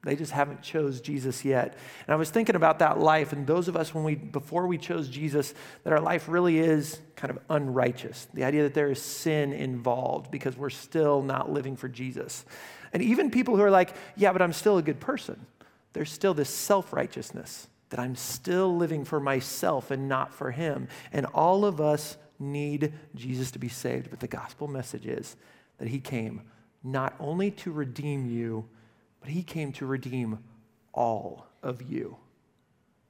They 0.02 0.16
just 0.16 0.32
haven't 0.32 0.60
chose 0.60 1.00
Jesus 1.00 1.46
yet. 1.46 1.78
And 2.06 2.12
I 2.12 2.16
was 2.16 2.28
thinking 2.28 2.56
about 2.56 2.80
that 2.80 2.98
life 2.98 3.32
and 3.32 3.46
those 3.46 3.68
of 3.68 3.76
us 3.76 3.94
when 3.94 4.04
we 4.04 4.16
before 4.16 4.66
we 4.66 4.76
chose 4.76 5.08
Jesus 5.08 5.54
that 5.82 5.94
our 5.94 6.00
life 6.00 6.28
really 6.28 6.58
is 6.58 7.00
kind 7.16 7.30
of 7.30 7.38
unrighteous. 7.48 8.28
The 8.34 8.44
idea 8.44 8.64
that 8.64 8.74
there 8.74 8.90
is 8.90 9.00
sin 9.00 9.54
involved 9.54 10.30
because 10.30 10.58
we're 10.58 10.68
still 10.68 11.22
not 11.22 11.50
living 11.50 11.74
for 11.74 11.88
Jesus. 11.88 12.44
And 12.92 13.02
even 13.02 13.30
people 13.30 13.56
who 13.56 13.62
are 13.62 13.70
like, 13.70 13.94
"Yeah, 14.14 14.32
but 14.32 14.42
I'm 14.42 14.52
still 14.52 14.76
a 14.76 14.82
good 14.82 15.00
person." 15.00 15.46
There's 15.94 16.12
still 16.12 16.34
this 16.34 16.50
self-righteousness 16.50 17.68
that 17.90 18.00
I'm 18.00 18.16
still 18.16 18.76
living 18.76 19.04
for 19.04 19.20
myself 19.20 19.90
and 19.90 20.08
not 20.08 20.32
for 20.32 20.50
him. 20.50 20.88
And 21.12 21.26
all 21.26 21.64
of 21.64 21.80
us 21.80 22.16
need 22.38 22.92
Jesus 23.14 23.50
to 23.52 23.58
be 23.58 23.68
saved, 23.68 24.10
but 24.10 24.20
the 24.20 24.26
gospel 24.26 24.68
message 24.68 25.06
is 25.06 25.36
that 25.78 25.88
he 25.88 26.00
came 26.00 26.42
not 26.82 27.14
only 27.18 27.50
to 27.50 27.72
redeem 27.72 28.26
you, 28.26 28.68
but 29.20 29.30
he 29.30 29.42
came 29.42 29.72
to 29.72 29.86
redeem 29.86 30.38
all 30.92 31.46
of 31.62 31.82
you, 31.82 32.16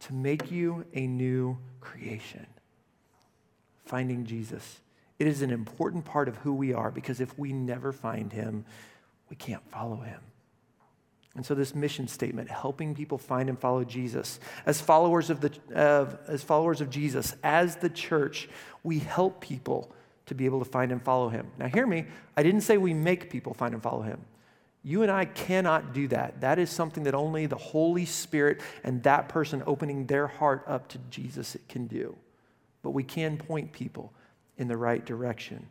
to 0.00 0.14
make 0.14 0.50
you 0.50 0.84
a 0.94 1.06
new 1.06 1.58
creation. 1.80 2.46
Finding 3.84 4.24
Jesus. 4.24 4.80
It 5.18 5.26
is 5.26 5.42
an 5.42 5.50
important 5.50 6.04
part 6.04 6.28
of 6.28 6.36
who 6.38 6.54
we 6.54 6.72
are 6.72 6.90
because 6.90 7.20
if 7.20 7.38
we 7.38 7.52
never 7.52 7.92
find 7.92 8.32
him, 8.32 8.64
we 9.28 9.36
can't 9.36 9.66
follow 9.70 9.96
him. 9.96 10.20
And 11.36 11.44
so, 11.44 11.54
this 11.54 11.74
mission 11.74 12.06
statement, 12.06 12.48
helping 12.48 12.94
people 12.94 13.18
find 13.18 13.48
and 13.48 13.58
follow 13.58 13.82
Jesus, 13.82 14.38
as 14.66 14.80
followers 14.80 15.30
of, 15.30 15.40
the, 15.40 16.18
as 16.28 16.42
followers 16.44 16.80
of 16.80 16.90
Jesus, 16.90 17.34
as 17.42 17.76
the 17.76 17.88
church, 17.88 18.48
we 18.84 19.00
help 19.00 19.40
people 19.40 19.92
to 20.26 20.34
be 20.34 20.44
able 20.44 20.60
to 20.60 20.64
find 20.64 20.92
and 20.92 21.02
follow 21.02 21.28
him. 21.28 21.48
Now, 21.58 21.66
hear 21.66 21.86
me, 21.86 22.06
I 22.36 22.42
didn't 22.42 22.60
say 22.60 22.76
we 22.76 22.94
make 22.94 23.30
people 23.30 23.52
find 23.52 23.74
and 23.74 23.82
follow 23.82 24.02
him. 24.02 24.20
You 24.82 25.02
and 25.02 25.10
I 25.10 25.24
cannot 25.24 25.92
do 25.94 26.08
that. 26.08 26.42
That 26.42 26.58
is 26.58 26.70
something 26.70 27.04
that 27.04 27.14
only 27.14 27.46
the 27.46 27.56
Holy 27.56 28.04
Spirit 28.04 28.60
and 28.84 29.02
that 29.02 29.28
person 29.28 29.62
opening 29.66 30.06
their 30.06 30.26
heart 30.26 30.62
up 30.66 30.88
to 30.88 30.98
Jesus 31.10 31.56
can 31.68 31.86
do. 31.86 32.16
But 32.82 32.90
we 32.90 33.02
can 33.02 33.38
point 33.38 33.72
people 33.72 34.12
in 34.58 34.68
the 34.68 34.76
right 34.76 35.04
direction. 35.04 35.66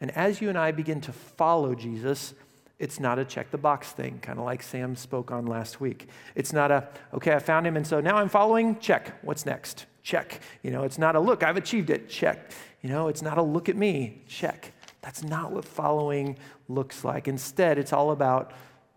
And 0.00 0.10
as 0.12 0.40
you 0.40 0.48
and 0.48 0.56
I 0.56 0.72
begin 0.72 1.02
to 1.02 1.12
follow 1.12 1.74
Jesus, 1.74 2.32
it's 2.80 2.98
not 2.98 3.18
a 3.18 3.24
check 3.26 3.50
the 3.50 3.58
box 3.58 3.92
thing, 3.92 4.18
kind 4.20 4.38
of 4.38 4.46
like 4.46 4.62
Sam 4.62 4.96
spoke 4.96 5.30
on 5.30 5.44
last 5.44 5.82
week. 5.82 6.08
It's 6.34 6.52
not 6.52 6.70
a, 6.70 6.88
okay, 7.12 7.34
I 7.34 7.38
found 7.38 7.66
him, 7.66 7.76
and 7.76 7.86
so 7.86 8.00
now 8.00 8.16
I'm 8.16 8.30
following, 8.30 8.78
check. 8.80 9.22
What's 9.22 9.44
next? 9.44 9.84
Check. 10.02 10.40
You 10.62 10.70
know, 10.70 10.84
it's 10.84 10.96
not 10.96 11.14
a 11.14 11.20
look, 11.20 11.42
I've 11.42 11.58
achieved 11.58 11.90
it, 11.90 12.08
check. 12.08 12.52
You 12.80 12.88
know, 12.88 13.08
it's 13.08 13.20
not 13.20 13.36
a 13.36 13.42
look 13.42 13.68
at 13.68 13.76
me, 13.76 14.24
check. 14.26 14.72
That's 15.02 15.22
not 15.22 15.52
what 15.52 15.66
following 15.66 16.38
looks 16.68 17.04
like. 17.04 17.28
Instead, 17.28 17.78
it's 17.78 17.92
all 17.92 18.12
about 18.12 18.52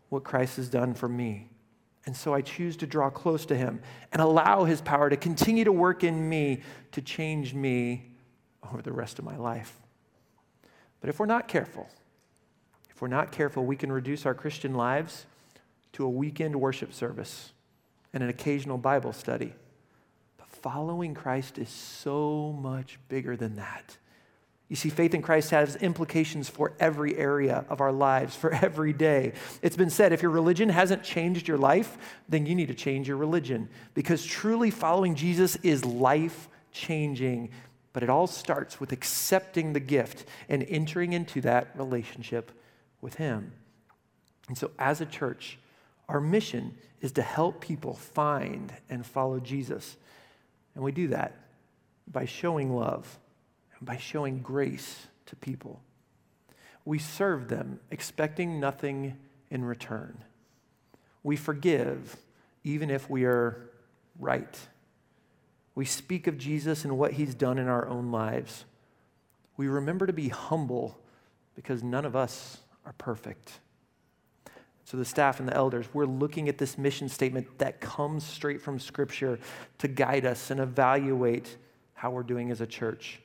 what 0.08 0.24
Christ 0.24 0.56
has 0.56 0.70
done 0.70 0.94
for 0.94 1.10
me. 1.10 1.50
And 2.06 2.16
so 2.16 2.34
I 2.34 2.40
choose 2.40 2.78
to 2.78 2.88
draw 2.88 3.10
close 3.10 3.46
to 3.48 3.56
him 3.56 3.82
and 4.14 4.22
allow 4.22 4.64
his 4.64 4.80
power 4.80 5.10
to 5.10 5.18
continue 5.18 5.66
to 5.66 5.72
work 5.74 6.06
in 6.06 6.30
me 6.30 6.62
to 6.94 7.02
change 7.02 7.54
me 7.54 8.12
over 8.70 8.82
the 8.82 8.94
rest 8.94 9.20
of 9.20 9.26
my 9.26 9.36
life. 9.36 9.78
But 11.02 11.10
if 11.10 11.20
we're 11.20 11.26
not 11.26 11.50
careful, 11.50 11.90
we're 13.04 13.10
not 13.10 13.34
careful, 13.34 13.66
we 13.66 13.76
can 13.76 13.92
reduce 13.92 14.26
our 14.26 14.34
Christian 14.34 14.76
lives 14.76 15.26
to 15.92 16.06
a 16.06 16.10
weekend 16.10 16.56
worship 16.56 16.94
service 16.94 17.52
and 18.14 18.24
an 18.24 18.30
occasional 18.30 18.78
Bible 18.78 19.12
study. 19.12 19.52
But 20.38 20.48
following 20.48 21.14
Christ 21.14 21.58
is 21.58 21.68
so 21.68 22.58
much 22.62 22.98
bigger 23.10 23.36
than 23.36 23.58
that. 23.58 23.98
You 24.70 24.78
see, 24.78 24.88
faith 24.88 25.14
in 25.14 25.22
Christ 25.22 25.50
has 25.50 25.76
implications 25.76 26.48
for 26.48 26.72
every 26.80 27.18
area 27.18 27.66
of 27.68 27.82
our 27.82 27.92
lives, 27.92 28.38
for 28.38 28.54
every 28.54 28.94
day. 28.94 29.34
It's 29.62 29.76
been 29.76 29.90
said 29.90 30.14
if 30.14 30.22
your 30.22 30.32
religion 30.32 30.70
hasn't 30.70 31.04
changed 31.04 31.46
your 31.46 31.58
life, 31.58 31.98
then 32.30 32.46
you 32.46 32.56
need 32.56 32.70
to 32.70 32.74
change 32.74 33.10
your 33.10 33.18
religion 33.18 33.68
because 33.96 34.24
truly 34.24 34.72
following 34.72 35.16
Jesus 35.16 35.58
is 35.58 35.84
life 35.84 36.48
changing. 36.72 37.50
But 37.92 38.04
it 38.04 38.10
all 38.10 38.28
starts 38.28 38.80
with 38.80 38.94
accepting 38.94 39.74
the 39.74 39.82
gift 39.82 40.24
and 40.48 40.64
entering 40.70 41.12
into 41.12 41.42
that 41.42 41.68
relationship 41.76 42.54
with 43.04 43.16
Him. 43.16 43.52
And 44.48 44.58
so, 44.58 44.72
as 44.80 45.02
a 45.02 45.06
church, 45.06 45.60
our 46.10 46.20
mission 46.20 46.76
is 47.02 47.12
to 47.14 47.22
help 47.22 47.62
people 47.62 47.94
find 47.94 48.74
and 48.90 49.06
follow 49.06 49.40
Jesus. 49.40 49.98
And 50.74 50.84
we 50.84 50.92
do 50.92 51.10
that 51.10 51.36
by 52.12 52.26
showing 52.26 52.76
love 52.76 53.20
and 53.78 53.86
by 53.86 53.98
showing 53.98 54.40
grace 54.40 55.08
to 55.28 55.36
people. 55.36 55.82
We 56.86 57.00
serve 57.00 57.48
them 57.48 57.80
expecting 57.92 58.60
nothing 58.60 59.18
in 59.50 59.64
return. 59.64 60.24
We 61.24 61.36
forgive 61.36 62.18
even 62.64 62.90
if 62.90 63.10
we 63.10 63.26
are 63.26 63.70
right. 64.20 64.58
We 65.76 65.86
speak 65.86 66.28
of 66.28 66.38
Jesus 66.38 66.84
and 66.84 66.98
what 66.98 67.14
he's 67.14 67.34
done 67.34 67.58
in 67.58 67.68
our 67.68 67.88
own 67.88 68.12
lives. 68.12 68.66
We 69.56 69.68
remember 69.68 70.08
to 70.08 70.14
be 70.14 70.30
humble 70.30 70.98
because 71.56 71.84
none 71.84 72.06
of 72.06 72.16
us 72.16 72.58
are 72.86 72.94
perfect. 72.98 73.60
So, 74.86 74.98
the 74.98 75.06
staff 75.06 75.40
and 75.40 75.48
the 75.48 75.56
elders, 75.56 75.88
we're 75.94 76.06
looking 76.06 76.50
at 76.50 76.58
this 76.58 76.78
mission 76.78 77.08
statement 77.08 77.58
that 77.60 77.80
comes 77.80 78.26
straight 78.26 78.62
from 78.62 78.80
Scripture 78.80 79.40
to 79.80 79.88
guide 79.88 80.26
us 80.26 80.52
and 80.52 80.60
evaluate 80.60 81.56
how 81.94 82.12
we're 82.12 82.24
doing 82.24 82.52
as 82.52 82.60
a 82.60 82.68
church. 82.68 83.22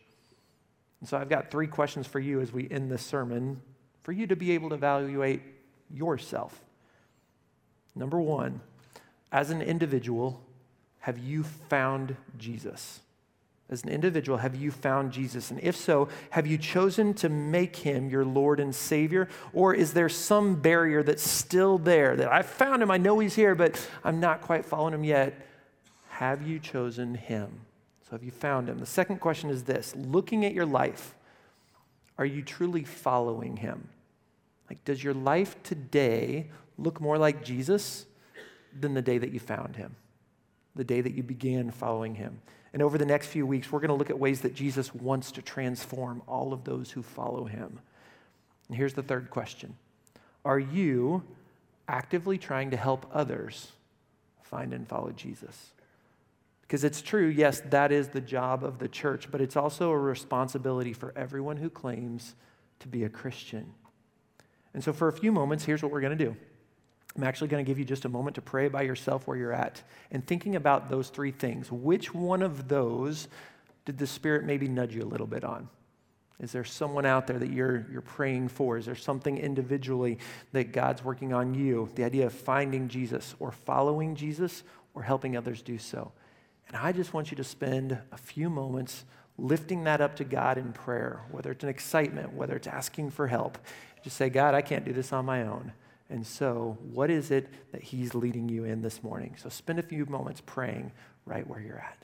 And 1.00 1.08
so 1.08 1.16
I've 1.16 1.28
got 1.28 1.50
three 1.50 1.66
questions 1.66 2.06
for 2.06 2.20
you 2.20 2.40
as 2.40 2.52
we 2.52 2.68
end 2.70 2.90
this 2.90 3.02
sermon 3.02 3.60
for 4.02 4.12
you 4.12 4.26
to 4.26 4.36
be 4.36 4.52
able 4.52 4.68
to 4.70 4.74
evaluate 4.74 5.42
yourself. 5.90 6.60
Number 7.94 8.20
one, 8.20 8.60
as 9.32 9.50
an 9.50 9.62
individual, 9.62 10.40
have 11.00 11.18
you 11.18 11.42
found 11.42 12.16
Jesus? 12.36 13.00
As 13.70 13.82
an 13.82 13.90
individual, 13.90 14.38
have 14.38 14.54
you 14.54 14.70
found 14.70 15.12
Jesus? 15.12 15.50
And 15.50 15.60
if 15.62 15.76
so, 15.76 16.08
have 16.30 16.46
you 16.46 16.56
chosen 16.56 17.12
to 17.14 17.28
make 17.28 17.76
him 17.76 18.08
your 18.08 18.24
Lord 18.24 18.60
and 18.60 18.74
Savior? 18.74 19.28
Or 19.52 19.74
is 19.74 19.92
there 19.92 20.08
some 20.08 20.54
barrier 20.54 21.02
that's 21.02 21.28
still 21.28 21.76
there 21.76 22.16
that 22.16 22.32
I 22.32 22.42
found 22.42 22.82
him, 22.82 22.90
I 22.90 22.96
know 22.96 23.18
he's 23.18 23.34
here, 23.34 23.54
but 23.54 23.86
I'm 24.04 24.20
not 24.20 24.40
quite 24.40 24.64
following 24.64 24.94
him 24.94 25.04
yet? 25.04 25.46
Have 26.08 26.46
you 26.46 26.58
chosen 26.58 27.14
him? 27.14 27.60
So, 28.04 28.12
have 28.12 28.24
you 28.24 28.30
found 28.30 28.70
him? 28.70 28.78
The 28.78 28.86
second 28.86 29.20
question 29.20 29.50
is 29.50 29.64
this 29.64 29.94
looking 29.94 30.46
at 30.46 30.54
your 30.54 30.64
life, 30.64 31.14
are 32.16 32.24
you 32.24 32.40
truly 32.40 32.84
following 32.84 33.58
him? 33.58 33.88
Like, 34.70 34.82
does 34.86 35.04
your 35.04 35.14
life 35.14 35.62
today 35.62 36.50
look 36.78 37.02
more 37.02 37.18
like 37.18 37.44
Jesus 37.44 38.06
than 38.78 38.94
the 38.94 39.02
day 39.02 39.18
that 39.18 39.30
you 39.30 39.40
found 39.40 39.76
him, 39.76 39.94
the 40.74 40.84
day 40.84 41.02
that 41.02 41.12
you 41.12 41.22
began 41.22 41.70
following 41.70 42.14
him? 42.14 42.40
And 42.78 42.84
over 42.84 42.96
the 42.96 43.04
next 43.04 43.26
few 43.26 43.44
weeks, 43.44 43.72
we're 43.72 43.80
going 43.80 43.88
to 43.88 43.96
look 43.96 44.08
at 44.08 44.20
ways 44.20 44.42
that 44.42 44.54
Jesus 44.54 44.94
wants 44.94 45.32
to 45.32 45.42
transform 45.42 46.22
all 46.28 46.52
of 46.52 46.62
those 46.62 46.92
who 46.92 47.02
follow 47.02 47.44
him. 47.44 47.80
And 48.68 48.76
here's 48.76 48.94
the 48.94 49.02
third 49.02 49.30
question 49.30 49.74
Are 50.44 50.60
you 50.60 51.24
actively 51.88 52.38
trying 52.38 52.70
to 52.70 52.76
help 52.76 53.10
others 53.12 53.72
find 54.42 54.72
and 54.72 54.86
follow 54.86 55.10
Jesus? 55.10 55.70
Because 56.62 56.84
it's 56.84 57.02
true, 57.02 57.26
yes, 57.26 57.60
that 57.62 57.90
is 57.90 58.10
the 58.10 58.20
job 58.20 58.62
of 58.62 58.78
the 58.78 58.86
church, 58.86 59.28
but 59.28 59.40
it's 59.40 59.56
also 59.56 59.90
a 59.90 59.98
responsibility 59.98 60.92
for 60.92 61.12
everyone 61.16 61.56
who 61.56 61.70
claims 61.70 62.36
to 62.78 62.86
be 62.86 63.02
a 63.02 63.08
Christian. 63.08 63.74
And 64.72 64.84
so, 64.84 64.92
for 64.92 65.08
a 65.08 65.12
few 65.12 65.32
moments, 65.32 65.64
here's 65.64 65.82
what 65.82 65.90
we're 65.90 66.00
going 66.00 66.16
to 66.16 66.24
do. 66.24 66.36
I'm 67.18 67.24
actually 67.24 67.48
going 67.48 67.64
to 67.64 67.68
give 67.68 67.80
you 67.80 67.84
just 67.84 68.04
a 68.04 68.08
moment 68.08 68.36
to 68.36 68.42
pray 68.42 68.68
by 68.68 68.82
yourself 68.82 69.26
where 69.26 69.36
you're 69.36 69.52
at 69.52 69.82
and 70.12 70.24
thinking 70.24 70.54
about 70.54 70.88
those 70.88 71.08
three 71.08 71.32
things. 71.32 71.70
Which 71.72 72.14
one 72.14 72.42
of 72.42 72.68
those 72.68 73.26
did 73.84 73.98
the 73.98 74.06
Spirit 74.06 74.44
maybe 74.44 74.68
nudge 74.68 74.94
you 74.94 75.02
a 75.02 75.04
little 75.04 75.26
bit 75.26 75.42
on? 75.42 75.68
Is 76.38 76.52
there 76.52 76.62
someone 76.62 77.04
out 77.04 77.26
there 77.26 77.40
that 77.40 77.50
you're, 77.50 77.84
you're 77.90 78.02
praying 78.02 78.48
for? 78.48 78.78
Is 78.78 78.86
there 78.86 78.94
something 78.94 79.36
individually 79.36 80.18
that 80.52 80.70
God's 80.70 81.02
working 81.02 81.32
on 81.32 81.54
you? 81.54 81.90
The 81.96 82.04
idea 82.04 82.26
of 82.26 82.32
finding 82.32 82.86
Jesus 82.86 83.34
or 83.40 83.50
following 83.50 84.14
Jesus 84.14 84.62
or 84.94 85.02
helping 85.02 85.36
others 85.36 85.60
do 85.60 85.76
so. 85.76 86.12
And 86.68 86.76
I 86.76 86.92
just 86.92 87.12
want 87.12 87.32
you 87.32 87.36
to 87.38 87.44
spend 87.44 87.98
a 88.12 88.16
few 88.16 88.48
moments 88.48 89.04
lifting 89.36 89.82
that 89.84 90.00
up 90.00 90.14
to 90.16 90.24
God 90.24 90.56
in 90.56 90.72
prayer, 90.72 91.22
whether 91.32 91.50
it's 91.50 91.64
an 91.64 91.70
excitement, 91.70 92.34
whether 92.34 92.54
it's 92.54 92.68
asking 92.68 93.10
for 93.10 93.26
help. 93.26 93.58
Just 94.04 94.16
say, 94.16 94.28
God, 94.28 94.54
I 94.54 94.62
can't 94.62 94.84
do 94.84 94.92
this 94.92 95.12
on 95.12 95.24
my 95.24 95.42
own. 95.42 95.72
And 96.10 96.26
so, 96.26 96.78
what 96.80 97.10
is 97.10 97.30
it 97.30 97.48
that 97.72 97.82
He's 97.82 98.14
leading 98.14 98.48
you 98.48 98.64
in 98.64 98.80
this 98.80 99.02
morning? 99.02 99.36
So, 99.36 99.48
spend 99.48 99.78
a 99.78 99.82
few 99.82 100.06
moments 100.06 100.42
praying 100.44 100.92
right 101.26 101.46
where 101.46 101.60
you're 101.60 101.78
at. 101.78 102.02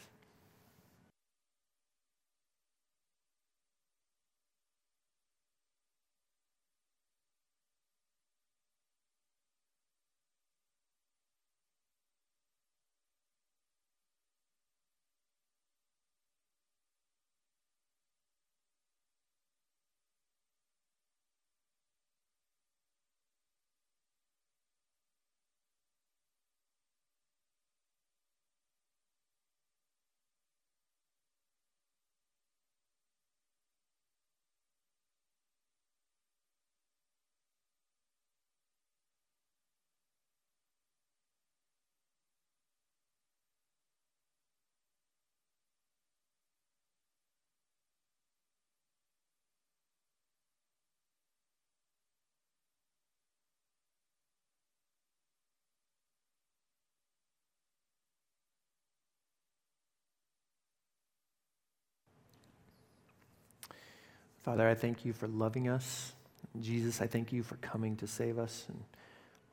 Father, 64.45 64.69
I 64.69 64.75
thank 64.75 65.07
you 65.07 65.15
for 65.15 65.27
loving 65.27 65.69
us. 65.71 66.13
Jesus, 66.61 67.01
I 67.01 67.07
thank 67.07 67.33
you 67.33 67.43
for 67.43 67.57
coming 67.57 67.97
to 67.97 68.07
save 68.07 68.39
us. 68.39 68.67
And 68.69 68.85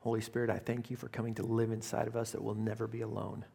Holy 0.00 0.20
Spirit, 0.20 0.50
I 0.50 0.58
thank 0.58 0.90
you 0.90 0.98
for 0.98 1.08
coming 1.08 1.34
to 1.36 1.42
live 1.42 1.72
inside 1.72 2.06
of 2.06 2.14
us 2.14 2.32
that 2.32 2.42
we'll 2.42 2.54
never 2.54 2.86
be 2.86 3.00
alone. 3.00 3.46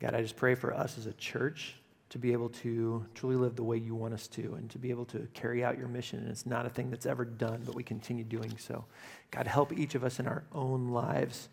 God, 0.00 0.14
I 0.14 0.22
just 0.22 0.36
pray 0.36 0.54
for 0.54 0.72
us 0.72 0.96
as 0.96 1.04
a 1.04 1.12
church 1.12 1.74
to 2.08 2.18
be 2.18 2.32
able 2.32 2.48
to 2.48 3.04
truly 3.14 3.36
live 3.36 3.54
the 3.54 3.62
way 3.62 3.76
you 3.76 3.94
want 3.94 4.14
us 4.14 4.28
to 4.28 4.54
and 4.54 4.70
to 4.70 4.78
be 4.78 4.88
able 4.88 5.04
to 5.04 5.28
carry 5.34 5.62
out 5.62 5.76
your 5.76 5.88
mission. 5.88 6.20
And 6.20 6.28
it's 6.28 6.46
not 6.46 6.64
a 6.64 6.70
thing 6.70 6.88
that's 6.90 7.06
ever 7.06 7.26
done, 7.26 7.62
but 7.66 7.74
we 7.74 7.82
continue 7.82 8.24
doing 8.24 8.56
so. 8.56 8.86
God, 9.30 9.46
help 9.46 9.78
each 9.78 9.94
of 9.94 10.04
us 10.04 10.18
in 10.18 10.26
our 10.26 10.42
own 10.52 10.88
lives 10.88 11.50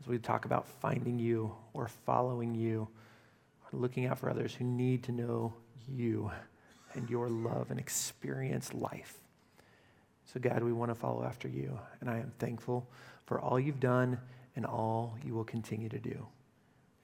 as 0.00 0.06
we 0.06 0.18
talk 0.18 0.46
about 0.46 0.66
finding 0.66 1.18
you 1.18 1.54
or 1.74 1.88
following 1.88 2.54
you 2.54 2.88
or 3.64 3.78
looking 3.78 4.06
out 4.06 4.18
for 4.18 4.30
others 4.30 4.54
who 4.54 4.64
need 4.64 5.02
to 5.02 5.12
know 5.12 5.52
you 5.86 6.30
and 6.96 7.08
your 7.08 7.28
love 7.28 7.70
and 7.70 7.78
experience 7.78 8.72
life. 8.74 9.20
So, 10.32 10.40
God, 10.40 10.62
we 10.62 10.72
want 10.72 10.90
to 10.90 10.94
follow 10.94 11.24
after 11.24 11.48
you. 11.48 11.78
And 12.00 12.10
I 12.10 12.18
am 12.18 12.32
thankful 12.38 12.88
for 13.26 13.40
all 13.40 13.60
you've 13.60 13.80
done 13.80 14.18
and 14.56 14.66
all 14.66 15.16
you 15.24 15.34
will 15.34 15.44
continue 15.44 15.88
to 15.88 15.98
do. 15.98 16.26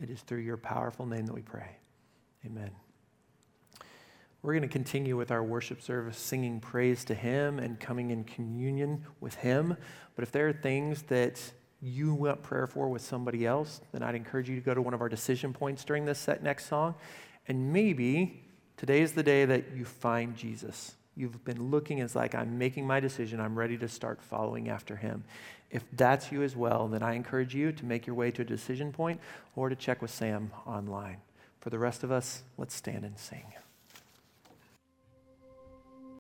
It 0.01 0.11
is 0.11 0.21
through 0.23 0.41
your 0.41 0.57
powerful 0.57 1.07
name 1.07 1.27
that 1.27 1.35
we 1.35 1.43
pray. 1.43 1.77
Amen. 2.45 2.71
We're 4.43 4.55
going 4.55 4.63
to 4.63 4.69
continue 4.69 5.17
with 5.17 5.31
our 5.31 5.45
worship 5.45 5.81
service, 5.81 6.19
singing 6.19 6.59
praise 6.59 7.05
to 7.05 7.15
Him 7.15 7.61
and 7.61 7.79
coming 7.79 8.11
in 8.11 8.25
communion 8.25 9.05
with 9.21 9.37
Him. 9.37 9.77
But 10.17 10.25
if 10.25 10.33
there 10.33 10.49
are 10.49 10.53
things 10.53 11.03
that 11.03 11.41
you 11.81 12.15
want 12.15 12.43
prayer 12.43 12.67
for 12.67 12.89
with 12.89 13.03
somebody 13.03 13.47
else, 13.47 13.81
then 13.93 14.03
I'd 14.03 14.17
encourage 14.17 14.49
you 14.49 14.57
to 14.57 14.61
go 14.61 14.75
to 14.75 14.83
one 14.83 14.95
of 14.95 15.01
our 15.01 15.09
decision 15.09 15.53
points 15.53 15.85
during 15.85 16.05
this 16.05 16.19
set 16.19 16.43
next 16.43 16.67
song. 16.67 16.97
And 17.47 17.73
maybe 17.73 18.43
today 18.77 19.01
is 19.01 19.13
the 19.13 19.23
day 19.23 19.45
that 19.45 19.77
you 19.77 19.85
find 19.85 20.37
Jesus. 20.37 20.95
You've 21.17 21.45
been 21.45 21.71
looking 21.71 22.01
as 22.01 22.17
like, 22.17 22.35
I'm 22.35 22.59
making 22.59 22.87
my 22.87 23.01
decision. 23.01 23.41
I'm 23.41 23.59
ready 23.59 23.77
to 23.79 23.89
start 23.89 24.23
following 24.23 24.69
after 24.69 24.97
him. 24.97 25.25
If 25.71 25.85
that's 25.93 26.33
you 26.33 26.43
as 26.43 26.57
well, 26.57 26.89
then 26.89 27.03
I 27.03 27.15
encourage 27.15 27.55
you 27.55 27.73
to 27.73 27.85
make 27.85 28.07
your 28.07 28.17
way 28.17 28.31
to 28.31 28.43
a 28.43 28.45
decision 28.45 28.93
point 28.93 29.21
or 29.57 29.69
to 29.69 29.77
check 29.77 30.03
with 30.03 30.11
Sam 30.11 30.51
online. 30.67 31.19
For 31.61 31.71
the 31.71 31.79
rest 31.79 32.03
of 32.03 32.11
us, 32.11 32.43
let's 32.59 32.75
stand 32.75 33.05
and 33.05 33.19
sing. 33.19 33.45